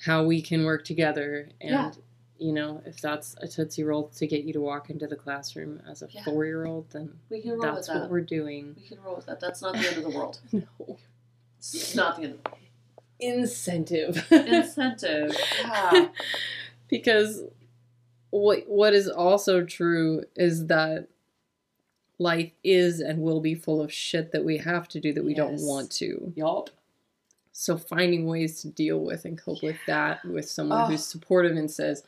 how 0.05 0.25
we 0.25 0.41
can 0.41 0.65
work 0.65 0.85
together 0.85 1.49
and 1.61 1.71
Yeah. 1.71 1.93
You 2.39 2.53
know, 2.53 2.83
if 2.85 3.01
that's 3.01 3.37
a 3.41 3.47
Tootsie 3.49 3.85
Roll 3.85 4.09
to 4.09 4.27
get 4.27 4.45
you 4.45 4.53
to 4.55 4.61
walk 4.61 4.91
into 4.91 5.07
the 5.07 5.17
classroom 5.17 5.81
as 5.89 6.03
a 6.03 6.09
Yeah. 6.11 6.25
four 6.25 6.45
year 6.45 6.67
old, 6.67 6.91
then 6.91 7.13
we 7.31 7.41
can 7.41 7.53
roll 7.53 7.61
that's 7.63 7.89
with 7.89 7.95
that. 7.97 8.01
what 8.03 8.11
we're 8.11 8.21
doing. 8.23 8.75
we 8.81 8.87
can 8.89 9.01
roll 9.03 9.17
with 9.17 9.27
that. 9.27 9.41
That's 9.41 9.63
not 9.63 9.75
the 9.75 9.87
end 9.87 9.97
of 9.99 10.03
the 10.05 10.11
world. 10.19 10.41
No. 10.53 10.99
It's 11.59 11.95
not 11.95 12.17
the 12.17 12.25
end 12.25 12.35
of 12.35 12.43
the 12.45 12.51
world. 12.51 12.59
Incentive. 13.21 14.27
Incentive. 14.33 15.37
Yeah. 15.61 16.09
because 16.89 17.43
what 18.31 18.69
what 18.69 18.93
is 18.95 19.09
also 19.09 19.65
true 19.65 20.25
is 20.35 20.67
that 20.67 21.07
life 22.19 22.51
is 22.65 23.01
and 23.01 23.21
will 23.23 23.41
be 23.41 23.55
full 23.55 23.81
of 23.81 23.93
shit 23.93 24.33
that 24.33 24.45
we 24.45 24.59
have 24.59 24.89
to 24.89 25.01
do 25.01 25.13
that 25.13 25.25
we 25.25 25.35
don't 25.35 25.61
want 25.63 25.91
to. 25.93 26.33
Yup. 26.37 26.71
So 27.53 27.77
finding 27.77 28.27
ways 28.27 28.61
to 28.63 28.69
deal 28.69 28.99
with 28.99 29.25
and 29.25 29.41
cope 29.41 29.63
with 29.63 29.77
that 29.87 30.25
with 30.25 30.49
someone 30.49 30.83
Oh. 30.83 30.87
who's 30.87 31.07
supportive 31.07 31.57
and 31.57 31.71
says, 31.71 32.03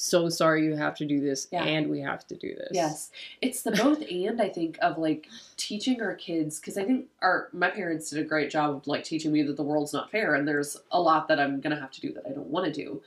"So 0.00 0.28
sorry 0.28 0.64
you 0.64 0.76
have 0.76 0.94
to 0.98 1.04
do 1.04 1.20
this 1.20 1.48
Yeah. 1.50 1.64
and 1.64 1.90
we 1.90 2.00
have 2.00 2.24
to 2.28 2.36
do 2.36 2.54
this." 2.54 2.70
Yes, 2.72 3.10
it's 3.42 3.62
the 3.62 3.72
both 3.72 4.00
and 4.08 4.40
I 4.40 4.48
think 4.48 4.78
of 4.80 4.96
like 4.96 5.26
teaching 5.56 6.00
our 6.00 6.14
kids 6.14 6.60
because 6.60 6.78
I 6.78 6.84
think 6.84 7.06
our 7.20 7.48
my 7.52 7.70
parents 7.70 8.10
did 8.10 8.20
a 8.20 8.24
great 8.24 8.50
job 8.50 8.76
of 8.76 8.86
like 8.86 9.02
teaching 9.02 9.32
me 9.32 9.42
that 9.42 9.56
the 9.56 9.62
world's 9.64 9.92
not 9.92 10.10
fair 10.10 10.34
and 10.34 10.46
there's 10.46 10.76
a 10.92 11.00
lot 11.00 11.26
that 11.28 11.40
I'm 11.40 11.60
gonna 11.60 11.80
have 11.80 11.90
to 11.92 12.00
do 12.00 12.12
that 12.12 12.26
I 12.26 12.30
don't 12.30 12.46
want 12.46 12.66
to 12.66 12.72
do. 12.72 13.02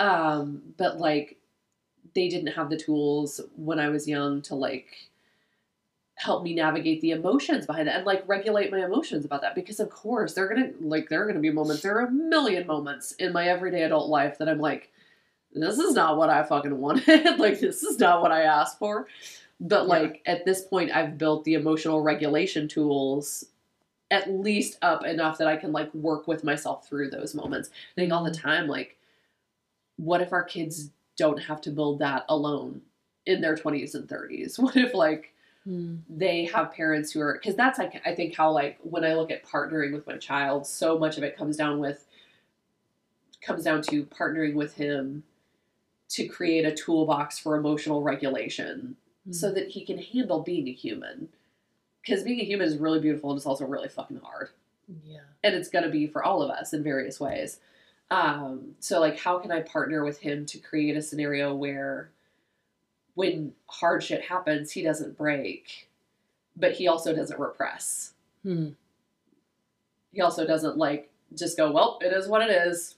Um, 0.00 0.74
but 0.76 0.98
like 0.98 1.38
they 2.14 2.28
didn't 2.28 2.52
have 2.52 2.68
the 2.70 2.76
tools 2.76 3.40
when 3.56 3.78
I 3.80 3.88
was 3.88 4.06
young 4.06 4.42
to 4.42 4.54
like 4.54 5.08
help 6.16 6.42
me 6.42 6.52
navigate 6.52 7.00
the 7.00 7.12
emotions 7.12 7.64
behind 7.64 7.86
that 7.86 7.96
and 7.96 8.04
like 8.04 8.22
regulate 8.26 8.72
my 8.72 8.84
emotions 8.84 9.24
about 9.24 9.40
that 9.40 9.54
because 9.54 9.78
of 9.78 9.88
course 9.88 10.34
there 10.34 10.44
are 10.44 10.48
gonna 10.48 10.72
like 10.80 11.08
there 11.08 11.22
are 11.22 11.26
gonna 11.26 11.38
be 11.38 11.50
moments 11.50 11.82
there 11.82 11.96
are 11.96 12.06
a 12.06 12.10
million 12.10 12.66
moments 12.66 13.12
in 13.12 13.32
my 13.32 13.48
everyday 13.48 13.82
adult 13.84 14.08
life 14.08 14.36
that 14.38 14.48
I'm 14.48 14.58
like 14.58 14.90
this 15.54 15.78
is 15.78 15.94
not 15.94 16.16
what 16.16 16.30
I 16.30 16.42
fucking 16.42 16.76
wanted. 16.78 17.24
like, 17.38 17.60
this 17.60 17.82
is 17.82 17.98
not 17.98 18.22
what 18.22 18.32
I 18.32 18.42
asked 18.42 18.78
for. 18.78 19.06
But, 19.60 19.82
Yeah. 19.82 19.88
like, 19.88 20.22
at 20.26 20.44
this 20.44 20.62
point, 20.62 20.92
I've 20.94 21.18
built 21.18 21.44
the 21.44 21.54
emotional 21.54 22.00
regulation 22.00 22.68
tools 22.68 23.44
at 24.10 24.30
least 24.30 24.78
up 24.82 25.04
enough 25.04 25.36
that 25.38 25.48
I 25.48 25.56
can, 25.56 25.72
like, 25.72 25.92
work 25.94 26.26
with 26.28 26.44
myself 26.44 26.86
through 26.88 27.10
those 27.10 27.34
moments. 27.34 27.70
I 27.70 28.00
think 28.00 28.12
all 28.12 28.24
the 28.24 28.30
time, 28.30 28.66
like, 28.68 28.96
what 29.96 30.20
if 30.22 30.32
our 30.32 30.44
kids 30.44 30.90
don't 31.16 31.38
have 31.38 31.60
to 31.62 31.70
build 31.70 31.98
that 31.98 32.24
alone 32.28 32.80
in 33.26 33.40
their 33.40 33.56
20s 33.56 33.94
and 33.94 34.08
30s? 34.08 34.58
What 34.62 34.76
if, 34.76 34.94
like, 34.94 35.34
Hmm. 35.64 35.96
they 36.08 36.44
have 36.46 36.72
parents 36.72 37.10
who 37.12 37.20
are 37.20 37.34
because 37.34 37.56
that's 37.56 37.78
like 37.80 38.00
I 38.06 38.14
think 38.14 38.34
how 38.34 38.52
like 38.52 38.78
when 38.84 39.04
I 39.04 39.14
look 39.14 39.30
at 39.32 39.44
partnering 39.44 39.92
with 39.92 40.06
my 40.06 40.16
child, 40.16 40.66
so 40.66 40.96
much 40.98 41.18
of 41.18 41.24
it 41.24 41.36
comes 41.36 41.56
down 41.58 41.78
with 41.80 42.06
comes 43.42 43.64
down 43.64 43.82
to 43.82 44.04
partnering 44.06 44.54
with 44.54 44.72
him 44.74 45.24
to 46.10 46.26
create 46.26 46.64
a 46.64 46.74
toolbox 46.74 47.38
for 47.38 47.56
emotional 47.56 48.02
regulation 48.02 48.96
Hmm. 49.24 49.32
so 49.32 49.52
that 49.52 49.68
he 49.68 49.84
can 49.84 49.98
handle 49.98 50.40
being 50.42 50.68
a 50.68 50.72
human 50.72 51.28
because 52.00 52.22
being 52.22 52.40
a 52.40 52.44
human 52.44 52.66
is 52.68 52.78
really 52.78 53.00
beautiful 53.00 53.30
and 53.30 53.36
it's 53.36 53.46
also 53.46 53.66
really 53.66 53.88
fucking 53.88 54.20
hard 54.22 54.50
Yeah. 55.04 55.20
and 55.42 55.54
it's 55.56 55.68
going 55.68 55.84
to 55.84 55.90
be 55.90 56.06
for 56.06 56.22
all 56.24 56.40
of 56.40 56.50
us 56.50 56.72
in 56.72 56.82
various 56.84 57.18
ways 57.20 57.58
um 58.10 58.74
so 58.78 59.00
like 59.00 59.18
how 59.18 59.38
can 59.38 59.50
i 59.50 59.60
partner 59.60 60.04
with 60.04 60.20
him 60.20 60.46
to 60.46 60.58
create 60.58 60.96
a 60.96 61.02
scenario 61.02 61.52
where 61.54 62.10
when 63.14 63.52
hard 63.66 64.02
shit 64.04 64.22
happens 64.22 64.70
he 64.70 64.82
doesn't 64.82 65.18
break 65.18 65.90
but 66.56 66.72
he 66.72 66.86
also 66.88 67.14
doesn't 67.14 67.40
repress 67.40 68.12
Hmm. 68.44 68.68
he 70.12 70.20
also 70.20 70.46
doesn't 70.46 70.78
like 70.78 71.10
just 71.34 71.56
go 71.56 71.70
well 71.72 71.98
it 72.00 72.12
is 72.12 72.28
what 72.28 72.40
it 72.40 72.50
is 72.50 72.94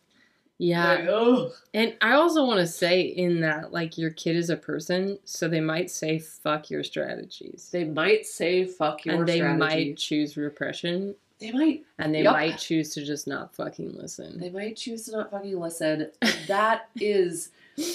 Yeah. 0.61 0.87
Like, 0.95 1.09
"Ugh." 1.09 1.53
And 1.75 1.97
I 2.03 2.13
also 2.13 2.45
want 2.45 2.61
to 2.61 2.67
say 2.67 3.01
in 3.01 3.41
that, 3.41 3.73
like, 3.73 3.97
your 3.97 4.11
kid 4.11 4.37
is 4.37 4.51
a 4.51 4.57
person, 4.57 5.19
so 5.25 5.49
they 5.49 5.61
might 5.61 5.91
say 5.91 6.19
fuck 6.19 6.69
your 6.71 6.85
strategies. 6.85 7.71
they 7.73 7.85
might 7.85 8.27
say 8.27 8.65
fuck 8.67 9.05
your 9.07 9.15
strategies. 9.15 9.19
and 9.19 9.29
they 9.29 9.37
strategy. 9.39 9.59
might 9.89 9.97
choose 9.97 10.37
repression, 10.37 11.15
they 11.39 11.53
might 11.53 11.85
and 11.99 12.15
they 12.15 12.23
Yup. 12.23 12.35
might 12.35 12.59
choose 12.59 12.93
to 12.95 13.03
just 13.05 13.27
not 13.27 13.55
fucking 13.55 13.95
listen. 13.97 14.39
they 14.39 14.51
might 14.51 14.77
choose 14.77 15.07
to 15.07 15.13
not 15.13 15.31
fucking 15.31 15.59
listen 15.59 16.11
that 16.47 16.91
is 17.01 17.49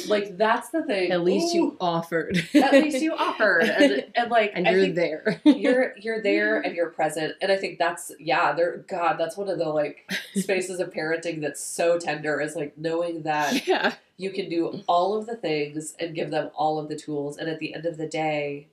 like 0.07 0.37
that's 0.37 0.69
the 0.69 0.83
thing 0.83 1.11
At 1.11 1.23
least 1.23 1.53
Ooh. 1.53 1.57
you 1.57 1.77
offered. 1.79 2.37
at 2.53 2.73
least 2.73 3.01
you 3.01 3.13
offered 3.13 3.63
and, 3.63 4.05
and 4.15 4.31
like 4.31 4.51
and 4.53 4.67
I 4.67 4.71
you're 4.71 4.89
there. 4.93 5.41
you're 5.43 5.93
you're 5.97 6.21
there 6.21 6.59
and 6.65 6.75
you're 6.75 6.89
present 6.89 7.33
and 7.41 7.51
i 7.51 7.57
think 7.57 7.79
that's 7.79 8.11
yeah 8.19 8.53
there 8.53 8.77
god 8.87 9.17
that's 9.17 9.37
one 9.37 9.49
of 9.49 9.57
the 9.57 9.69
like 9.69 10.09
spaces 10.35 10.79
of 10.79 10.91
parenting 10.91 11.41
that's 11.41 11.63
so 11.63 11.97
tender 11.99 12.39
is 12.41 12.55
like 12.55 12.77
knowing 12.77 13.23
that 13.23 13.67
yeah. 13.67 13.93
you 14.17 14.31
can 14.31 14.49
do 14.49 14.81
all 14.87 15.17
of 15.17 15.25
the 15.25 15.35
things 15.35 15.95
and 15.99 16.15
give 16.15 16.31
them 16.31 16.49
all 16.55 16.79
of 16.79 16.89
the 16.89 16.95
tools 16.95 17.37
and 17.37 17.49
at 17.49 17.59
the 17.59 17.73
end 17.73 17.85
of 17.85 17.97
the 17.97 18.07
day 18.07 18.67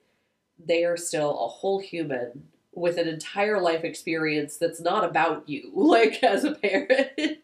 they 0.65 0.85
are 0.85 0.97
still 0.97 1.31
a 1.45 1.49
whole 1.49 1.81
human 1.81 2.49
with 2.75 2.97
an 2.99 3.07
entire 3.07 3.61
life 3.61 3.85
experience 3.85 4.57
that's 4.57 4.81
not 4.81 5.05
about 5.05 5.49
you 5.49 5.71
like 5.75 6.23
as 6.23 6.45
a 6.45 6.53
parent 6.53 7.39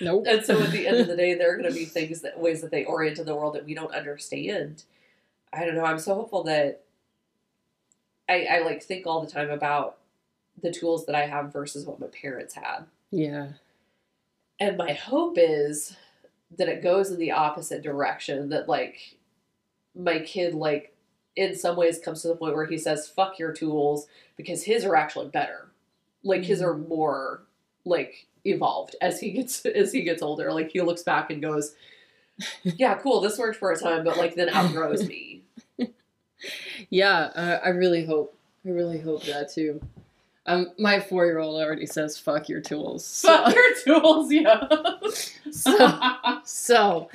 Nope. 0.00 0.24
and 0.28 0.44
so 0.44 0.60
at 0.60 0.72
the 0.72 0.86
end 0.86 0.98
of 0.98 1.06
the 1.06 1.16
day, 1.24 1.34
there 1.34 1.52
are 1.54 1.56
going 1.56 1.72
to 1.72 1.74
be 1.78 1.84
things 1.86 2.20
that 2.22 2.38
ways 2.38 2.60
that 2.60 2.70
they 2.70 2.84
orient 2.84 3.18
in 3.18 3.24
the 3.24 3.34
world 3.34 3.54
that 3.54 3.64
we 3.64 3.72
don't 3.74 3.94
understand. 3.94 4.82
I 5.52 5.64
don't 5.64 5.74
know. 5.74 5.84
I'm 5.84 5.98
so 5.98 6.14
hopeful 6.16 6.42
that 6.44 6.82
I, 8.28 8.44
I 8.50 8.58
like 8.58 8.82
think 8.82 9.06
all 9.06 9.20
the 9.24 9.30
time 9.30 9.50
about 9.50 9.98
the 10.60 10.70
tools 10.72 11.06
that 11.06 11.14
I 11.14 11.26
have 11.26 11.52
versus 11.52 11.86
what 11.86 12.00
my 12.00 12.08
parents 12.08 12.54
had. 12.54 12.84
yeah. 13.10 13.48
And 14.60 14.76
my 14.76 14.92
hope 14.92 15.36
is 15.38 15.96
that 16.56 16.68
it 16.68 16.82
goes 16.82 17.10
in 17.10 17.18
the 17.18 17.32
opposite 17.32 17.82
direction. 17.82 18.50
That 18.50 18.68
like 18.68 19.16
my 19.94 20.20
kid 20.20 20.54
like 20.54 20.93
in 21.36 21.54
some 21.56 21.76
ways 21.76 21.98
comes 21.98 22.22
to 22.22 22.28
the 22.28 22.36
point 22.36 22.54
where 22.54 22.66
he 22.66 22.78
says 22.78 23.08
fuck 23.08 23.38
your 23.38 23.52
tools 23.52 24.06
because 24.36 24.64
his 24.64 24.84
are 24.84 24.96
actually 24.96 25.28
better. 25.28 25.68
Like 26.22 26.42
his 26.44 26.62
are 26.62 26.76
more 26.76 27.42
like 27.84 28.26
evolved 28.44 28.96
as 29.00 29.20
he 29.20 29.32
gets 29.32 29.64
as 29.66 29.92
he 29.92 30.02
gets 30.02 30.22
older. 30.22 30.52
Like 30.52 30.70
he 30.70 30.80
looks 30.80 31.02
back 31.02 31.30
and 31.30 31.42
goes, 31.42 31.74
"Yeah, 32.62 32.94
cool. 32.96 33.20
This 33.20 33.38
worked 33.38 33.58
for 33.58 33.72
a 33.72 33.78
time, 33.78 34.04
but 34.04 34.16
like 34.16 34.34
then 34.34 34.48
outgrows 34.48 35.06
me." 35.08 35.42
Yeah. 36.90 37.30
Uh, 37.34 37.58
I 37.64 37.70
really 37.70 38.04
hope. 38.04 38.36
I 38.66 38.70
really 38.70 38.98
hope 38.98 39.22
that 39.24 39.50
too. 39.50 39.80
Um, 40.46 40.72
my 40.78 41.00
four 41.00 41.24
year 41.24 41.38
old 41.38 41.60
already 41.60 41.86
says 41.86 42.18
"fuck 42.18 42.48
your 42.48 42.60
tools." 42.60 43.04
So, 43.04 43.28
Fuck 43.28 43.54
your 43.54 43.74
tools, 44.00 44.32
yeah. 44.32 44.68
so, 45.50 46.40
so 46.44 47.10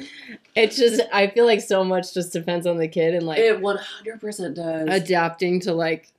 it's 0.56 0.76
just 0.78 1.02
I 1.14 1.28
feel 1.28 1.46
like 1.46 1.62
so 1.62 1.84
much 1.84 2.14
just 2.14 2.34
depends 2.34 2.66
on 2.66 2.78
the 2.78 2.88
kid 2.88 3.14
and 3.14 3.26
like 3.28 3.40
it 3.40 3.62
one 3.62 3.78
hundred 3.78 4.20
percent 4.20 4.56
does. 4.56 4.88
adapting 4.90 5.60
to 5.62 5.74
like 5.74 6.12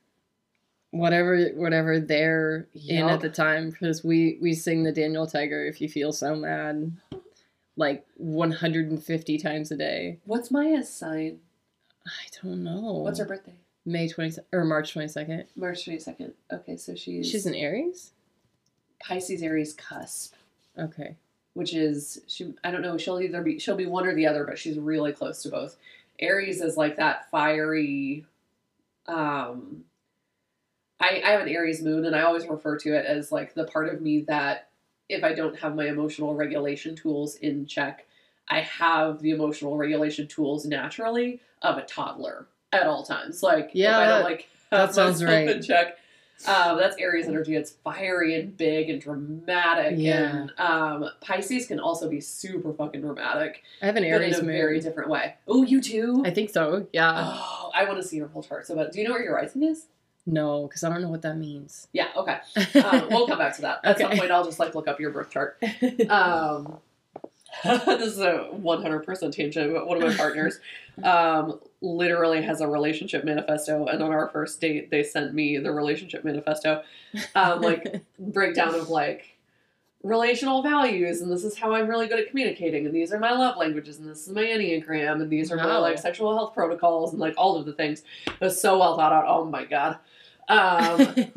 whatever 0.92 1.48
whatever 1.54 1.98
they're 1.98 2.68
in 2.88 3.08
at 3.08 3.20
the 3.20 3.28
time 3.28 3.70
because 3.70 4.04
we 4.04 4.38
we 4.40 4.54
sing 4.54 4.84
the 4.84 4.92
Daniel 4.92 5.26
Tiger 5.26 5.66
if 5.66 5.80
you 5.80 5.88
feel 5.88 6.12
so 6.12 6.36
mad 6.36 6.92
like 7.76 8.04
150 8.16 9.38
times 9.38 9.72
a 9.72 9.76
day. 9.76 10.18
What's 10.26 10.50
Maya's 10.50 10.92
sign? 10.92 11.38
I 12.06 12.28
don't 12.42 12.62
know. 12.62 12.92
What's 13.02 13.18
her 13.18 13.24
birthday? 13.24 13.54
May 13.86 14.08
20 14.08 14.36
or 14.52 14.64
March 14.64 14.94
22nd? 14.94 15.46
March 15.56 15.84
twenty 15.84 15.98
second. 15.98 16.34
Okay, 16.52 16.76
so 16.76 16.94
she's 16.94 17.28
She's 17.28 17.46
an 17.46 17.54
Aries? 17.54 18.12
Pisces 19.02 19.42
Aries 19.42 19.72
cusp. 19.72 20.34
Okay. 20.78 21.16
which 21.54 21.74
is 21.74 22.20
she 22.26 22.54
I 22.62 22.70
don't 22.70 22.82
know, 22.82 22.96
she'll 22.98 23.20
either 23.20 23.42
be 23.42 23.58
she'll 23.58 23.76
be 23.76 23.86
one 23.86 24.06
or 24.06 24.14
the 24.14 24.26
other, 24.26 24.44
but 24.44 24.58
she's 24.58 24.78
really 24.78 25.12
close 25.12 25.42
to 25.42 25.48
both. 25.48 25.76
Aries 26.20 26.60
is 26.60 26.76
like 26.76 26.96
that 26.98 27.30
fiery 27.30 28.26
um 29.06 29.84
I, 31.00 31.22
I 31.24 31.30
have 31.30 31.40
an 31.40 31.48
Aries 31.48 31.82
moon 31.82 32.04
and 32.04 32.14
I 32.14 32.22
always 32.22 32.46
refer 32.46 32.76
to 32.78 32.94
it 32.94 33.06
as 33.06 33.32
like 33.32 33.54
the 33.54 33.64
part 33.64 33.88
of 33.92 34.02
me 34.02 34.20
that 34.22 34.68
if 35.08 35.24
I 35.24 35.32
don't 35.32 35.58
have 35.58 35.74
my 35.74 35.86
emotional 35.88 36.34
regulation 36.34 36.94
tools 36.94 37.34
in 37.36 37.64
check, 37.66 38.06
I 38.48 38.60
have 38.60 39.20
the 39.22 39.30
emotional 39.30 39.76
regulation 39.78 40.28
tools 40.28 40.66
naturally 40.66 41.40
of 41.62 41.78
a 41.78 41.82
toddler 41.82 42.46
at 42.72 42.86
all 42.86 43.02
times. 43.04 43.42
Like 43.42 43.70
Yeah, 43.74 43.90
if 43.90 43.96
I 43.96 44.06
that- 44.06 44.14
don't 44.16 44.24
like 44.24 44.48
that 44.70 44.94
sounds 44.94 45.22
right. 45.24 45.48
in 45.48 45.62
check. 45.62 45.96
Um, 46.46 46.78
that's 46.78 46.96
Aries 46.96 47.28
energy. 47.28 47.54
It's 47.54 47.72
fiery 47.84 48.34
and 48.40 48.56
big 48.56 48.88
and 48.88 48.98
dramatic. 48.98 49.94
Yeah. 49.98 50.36
And 50.36 50.52
um, 50.58 51.10
Pisces 51.20 51.66
can 51.66 51.78
also 51.78 52.08
be 52.08 52.18
super 52.20 52.72
fucking 52.72 53.02
dramatic, 53.02 53.62
I 53.82 53.86
have 53.86 53.96
an 53.96 54.04
but 54.04 54.06
in 54.06 54.14
Aries 54.14 54.38
a 54.38 54.42
moon. 54.42 54.52
very 54.52 54.80
different 54.80 55.10
way. 55.10 55.34
Oh, 55.46 55.64
you 55.64 55.82
too? 55.82 56.22
I 56.24 56.30
think 56.30 56.48
so. 56.48 56.86
Yeah. 56.94 57.12
oh, 57.14 57.70
I 57.74 57.84
want 57.84 58.00
to 58.00 58.08
see 58.08 58.16
your 58.16 58.28
whole 58.28 58.42
chart. 58.42 58.66
So, 58.66 58.74
but 58.74 58.90
do 58.92 59.00
you 59.00 59.04
know 59.06 59.12
where 59.12 59.22
your 59.22 59.34
rising 59.34 59.62
is? 59.64 59.84
No, 60.24 60.62
because 60.66 60.82
I 60.82 60.88
don't 60.88 61.02
know 61.02 61.10
what 61.10 61.20
that 61.22 61.36
means. 61.36 61.88
Yeah. 61.92 62.08
Okay. 62.16 62.38
Um, 62.84 63.08
we'll 63.10 63.26
come 63.26 63.38
back 63.38 63.56
to 63.56 63.62
that 63.62 63.80
at 63.84 63.98
some 63.98 64.12
point. 64.16 64.30
I'll 64.30 64.44
just 64.44 64.58
like 64.58 64.74
look 64.74 64.88
up 64.88 64.98
your 64.98 65.10
birth 65.10 65.28
chart. 65.30 65.62
Um, 66.08 66.78
this 67.64 68.12
is 68.12 68.18
a 68.18 68.48
100% 68.52 69.32
tangent, 69.32 69.74
but 69.74 69.86
one 69.86 70.02
of 70.02 70.08
my 70.08 70.16
partners 70.16 70.60
um, 71.02 71.60
literally 71.80 72.42
has 72.42 72.60
a 72.60 72.68
relationship 72.68 73.24
manifesto. 73.24 73.86
And 73.86 74.02
on 74.02 74.12
our 74.12 74.28
first 74.28 74.60
date, 74.60 74.90
they 74.90 75.02
sent 75.02 75.34
me 75.34 75.58
the 75.58 75.72
relationship 75.72 76.24
manifesto, 76.24 76.82
um, 77.34 77.60
like 77.60 78.02
breakdown 78.18 78.74
of 78.74 78.88
like 78.88 79.36
relational 80.02 80.62
values. 80.62 81.20
And 81.20 81.30
this 81.30 81.44
is 81.44 81.58
how 81.58 81.72
I'm 81.74 81.88
really 81.88 82.06
good 82.06 82.20
at 82.20 82.28
communicating. 82.28 82.86
And 82.86 82.94
these 82.94 83.12
are 83.12 83.18
my 83.18 83.32
love 83.32 83.56
languages. 83.56 83.98
And 83.98 84.08
this 84.08 84.26
is 84.26 84.32
my 84.32 84.42
Enneagram. 84.42 85.20
And 85.20 85.30
these 85.30 85.50
are 85.52 85.56
my 85.56 85.76
like 85.76 85.98
sexual 85.98 86.34
health 86.34 86.54
protocols 86.54 87.12
and 87.12 87.20
like 87.20 87.34
all 87.36 87.56
of 87.56 87.66
the 87.66 87.72
things. 87.72 88.02
It 88.26 88.40
was 88.40 88.60
so 88.60 88.78
well 88.78 88.96
thought 88.96 89.12
out. 89.12 89.24
Oh 89.26 89.44
my 89.44 89.64
God. 89.64 89.98
Um, 90.48 91.32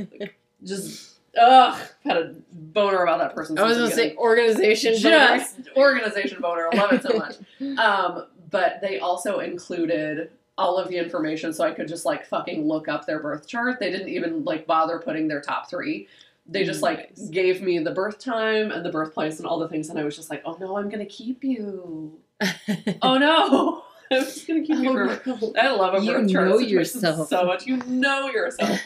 just, 0.63 1.12
ugh, 1.39 1.79
had 2.03 2.17
a 2.17 2.35
boner 2.51 3.03
about 3.03 3.19
that 3.19 3.35
person. 3.35 3.57
I 3.57 3.63
was 3.63 3.77
gonna 3.77 3.91
say 3.91 4.15
organization. 4.17 4.95
just 4.95 5.57
organization 5.75 6.41
boner. 6.41 6.69
I 6.71 6.75
love 6.77 6.93
it 6.93 7.03
so 7.03 7.17
much. 7.17 7.35
Um, 7.79 8.25
but 8.49 8.81
they 8.81 8.99
also 8.99 9.39
included 9.39 10.29
all 10.57 10.77
of 10.77 10.87
the 10.87 10.97
information 10.97 11.51
so 11.53 11.63
I 11.63 11.71
could 11.71 11.87
just 11.87 12.05
like 12.05 12.25
fucking 12.27 12.67
look 12.67 12.87
up 12.87 13.07
their 13.07 13.19
birth 13.19 13.47
chart. 13.47 13.79
They 13.79 13.89
didn't 13.89 14.09
even 14.09 14.43
like 14.43 14.67
bother 14.67 14.99
putting 14.99 15.27
their 15.27 15.41
top 15.41 15.69
three. 15.69 16.07
They 16.45 16.63
just 16.65 16.81
like 16.83 17.17
Nice. 17.17 17.29
gave 17.29 17.61
me 17.61 17.79
the 17.79 17.91
birth 17.91 18.19
time 18.19 18.69
and 18.71 18.85
the 18.85 18.91
birthplace 18.91 19.39
and 19.39 19.47
all 19.47 19.57
the 19.59 19.69
things, 19.69 19.89
and 19.89 19.97
I 19.97 20.03
was 20.03 20.15
just 20.15 20.29
like, 20.29 20.41
"Oh 20.45 20.57
no, 20.59 20.77
I'm 20.77 20.89
gonna 20.89 21.05
keep 21.05 21.43
you. 21.43 22.19
Oh 23.01 23.17
no, 23.17 23.83
I'm 24.11 24.23
just 24.25 24.45
gonna 24.47 24.61
keep 24.61 24.77
you 24.79 24.89
Oh, 24.89 25.15
forever." 25.15 25.53
I 25.59 25.71
love 25.71 25.93
a 25.95 26.05
You 26.05 26.11
birth 26.11 26.29
chart 26.31 26.49
know 26.49 26.59
situation 26.59 26.99
yourself. 27.01 27.29
so 27.29 27.45
much. 27.45 27.65
You 27.65 27.77
know 27.87 28.27
yourself. 28.29 28.79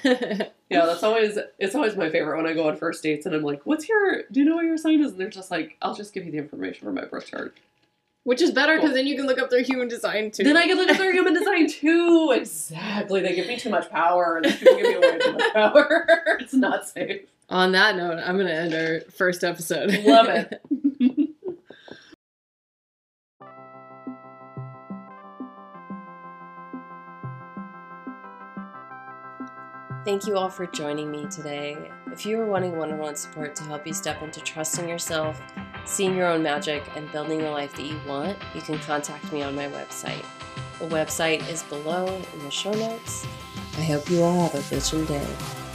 Yeah, 0.69 0.85
that's 0.85 1.03
always 1.03 1.37
it's 1.59 1.75
always 1.75 1.95
my 1.95 2.09
favorite 2.09 2.35
when 2.37 2.45
I 2.45 2.53
go 2.53 2.67
on 2.67 2.75
first 2.75 3.01
dates 3.01 3.25
and 3.25 3.33
I'm 3.33 3.43
like, 3.43 3.65
"What's 3.65 3.87
your? 3.87 4.23
Do 4.31 4.39
you 4.41 4.45
know 4.45 4.55
what 4.55 4.65
your 4.65 4.77
sign 4.77 5.01
is?" 5.01 5.11
And 5.11 5.19
they're 5.19 5.29
just 5.29 5.49
like, 5.51 5.77
"I'll 5.81 5.95
just 5.95 6.13
give 6.13 6.25
you 6.25 6.31
the 6.31 6.37
information 6.37 6.85
from 6.85 6.95
my 6.95 7.05
birth 7.05 7.27
chart." 7.27 7.57
Which 8.23 8.41
is 8.41 8.51
better 8.51 8.75
because 8.75 8.89
Cool. 8.89 8.95
then 8.97 9.07
you 9.07 9.15
can 9.15 9.25
look 9.25 9.39
up 9.39 9.49
their 9.49 9.61
human 9.61 9.87
design 9.87 10.31
too. 10.31 10.43
Then 10.43 10.57
I 10.57 10.67
can 10.67 10.75
look 10.75 10.89
up 10.89 10.97
their 10.97 11.13
human 11.13 11.33
design 11.33 11.67
too. 11.69 12.33
Exactly, 12.35 13.21
they 13.21 13.33
give 13.35 13.47
me 13.47 13.55
too 13.57 13.69
much 13.69 13.89
power, 13.89 14.35
and 14.35 14.45
they 14.45 14.51
give 14.59 14.81
me 14.81 14.97
way 14.97 15.17
too 15.19 15.31
much 15.31 15.53
power. 15.53 16.05
it's 16.39 16.53
not 16.53 16.85
safe. 16.85 17.21
On 17.49 17.71
that 17.71 17.95
note, 17.95 18.19
I'm 18.21 18.35
gonna 18.37 18.49
end 18.49 18.73
our 18.73 18.99
first 19.11 19.45
episode. 19.45 19.93
Love 20.03 20.27
it. 20.27 20.61
Thank 30.07 30.25
you 30.25 30.37
all 30.37 30.49
for 30.49 30.65
joining 30.65 31.11
me 31.11 31.25
today. 31.25 31.91
If 32.13 32.25
you 32.25 32.39
are 32.39 32.45
wanting 32.45 32.77
one 32.77 32.93
on 32.93 32.97
one 32.97 33.17
support 33.17 33.57
to 33.57 33.63
help 33.65 33.85
you 33.85 33.91
step 33.91 34.21
into 34.21 34.39
trusting 34.39 34.87
yourself, 34.87 35.41
seeing 35.83 36.15
your 36.15 36.27
own 36.27 36.41
magic, 36.41 36.81
and 36.95 37.11
building 37.11 37.39
the 37.39 37.51
life 37.51 37.75
that 37.75 37.85
you 37.85 37.99
want, 38.07 38.37
you 38.55 38.61
can 38.61 38.79
contact 38.79 39.33
me 39.33 39.41
on 39.41 39.53
my 39.53 39.67
website. 39.67 40.23
The 40.79 40.85
website 40.85 41.45
is 41.49 41.61
below 41.63 42.07
in 42.33 42.39
the 42.45 42.49
show 42.49 42.71
notes. 42.71 43.27
I 43.77 43.81
hope 43.81 44.09
you 44.09 44.23
all 44.23 44.47
have 44.47 44.55
a 44.55 44.59
bitchin' 44.73 45.05
day. 45.09 45.66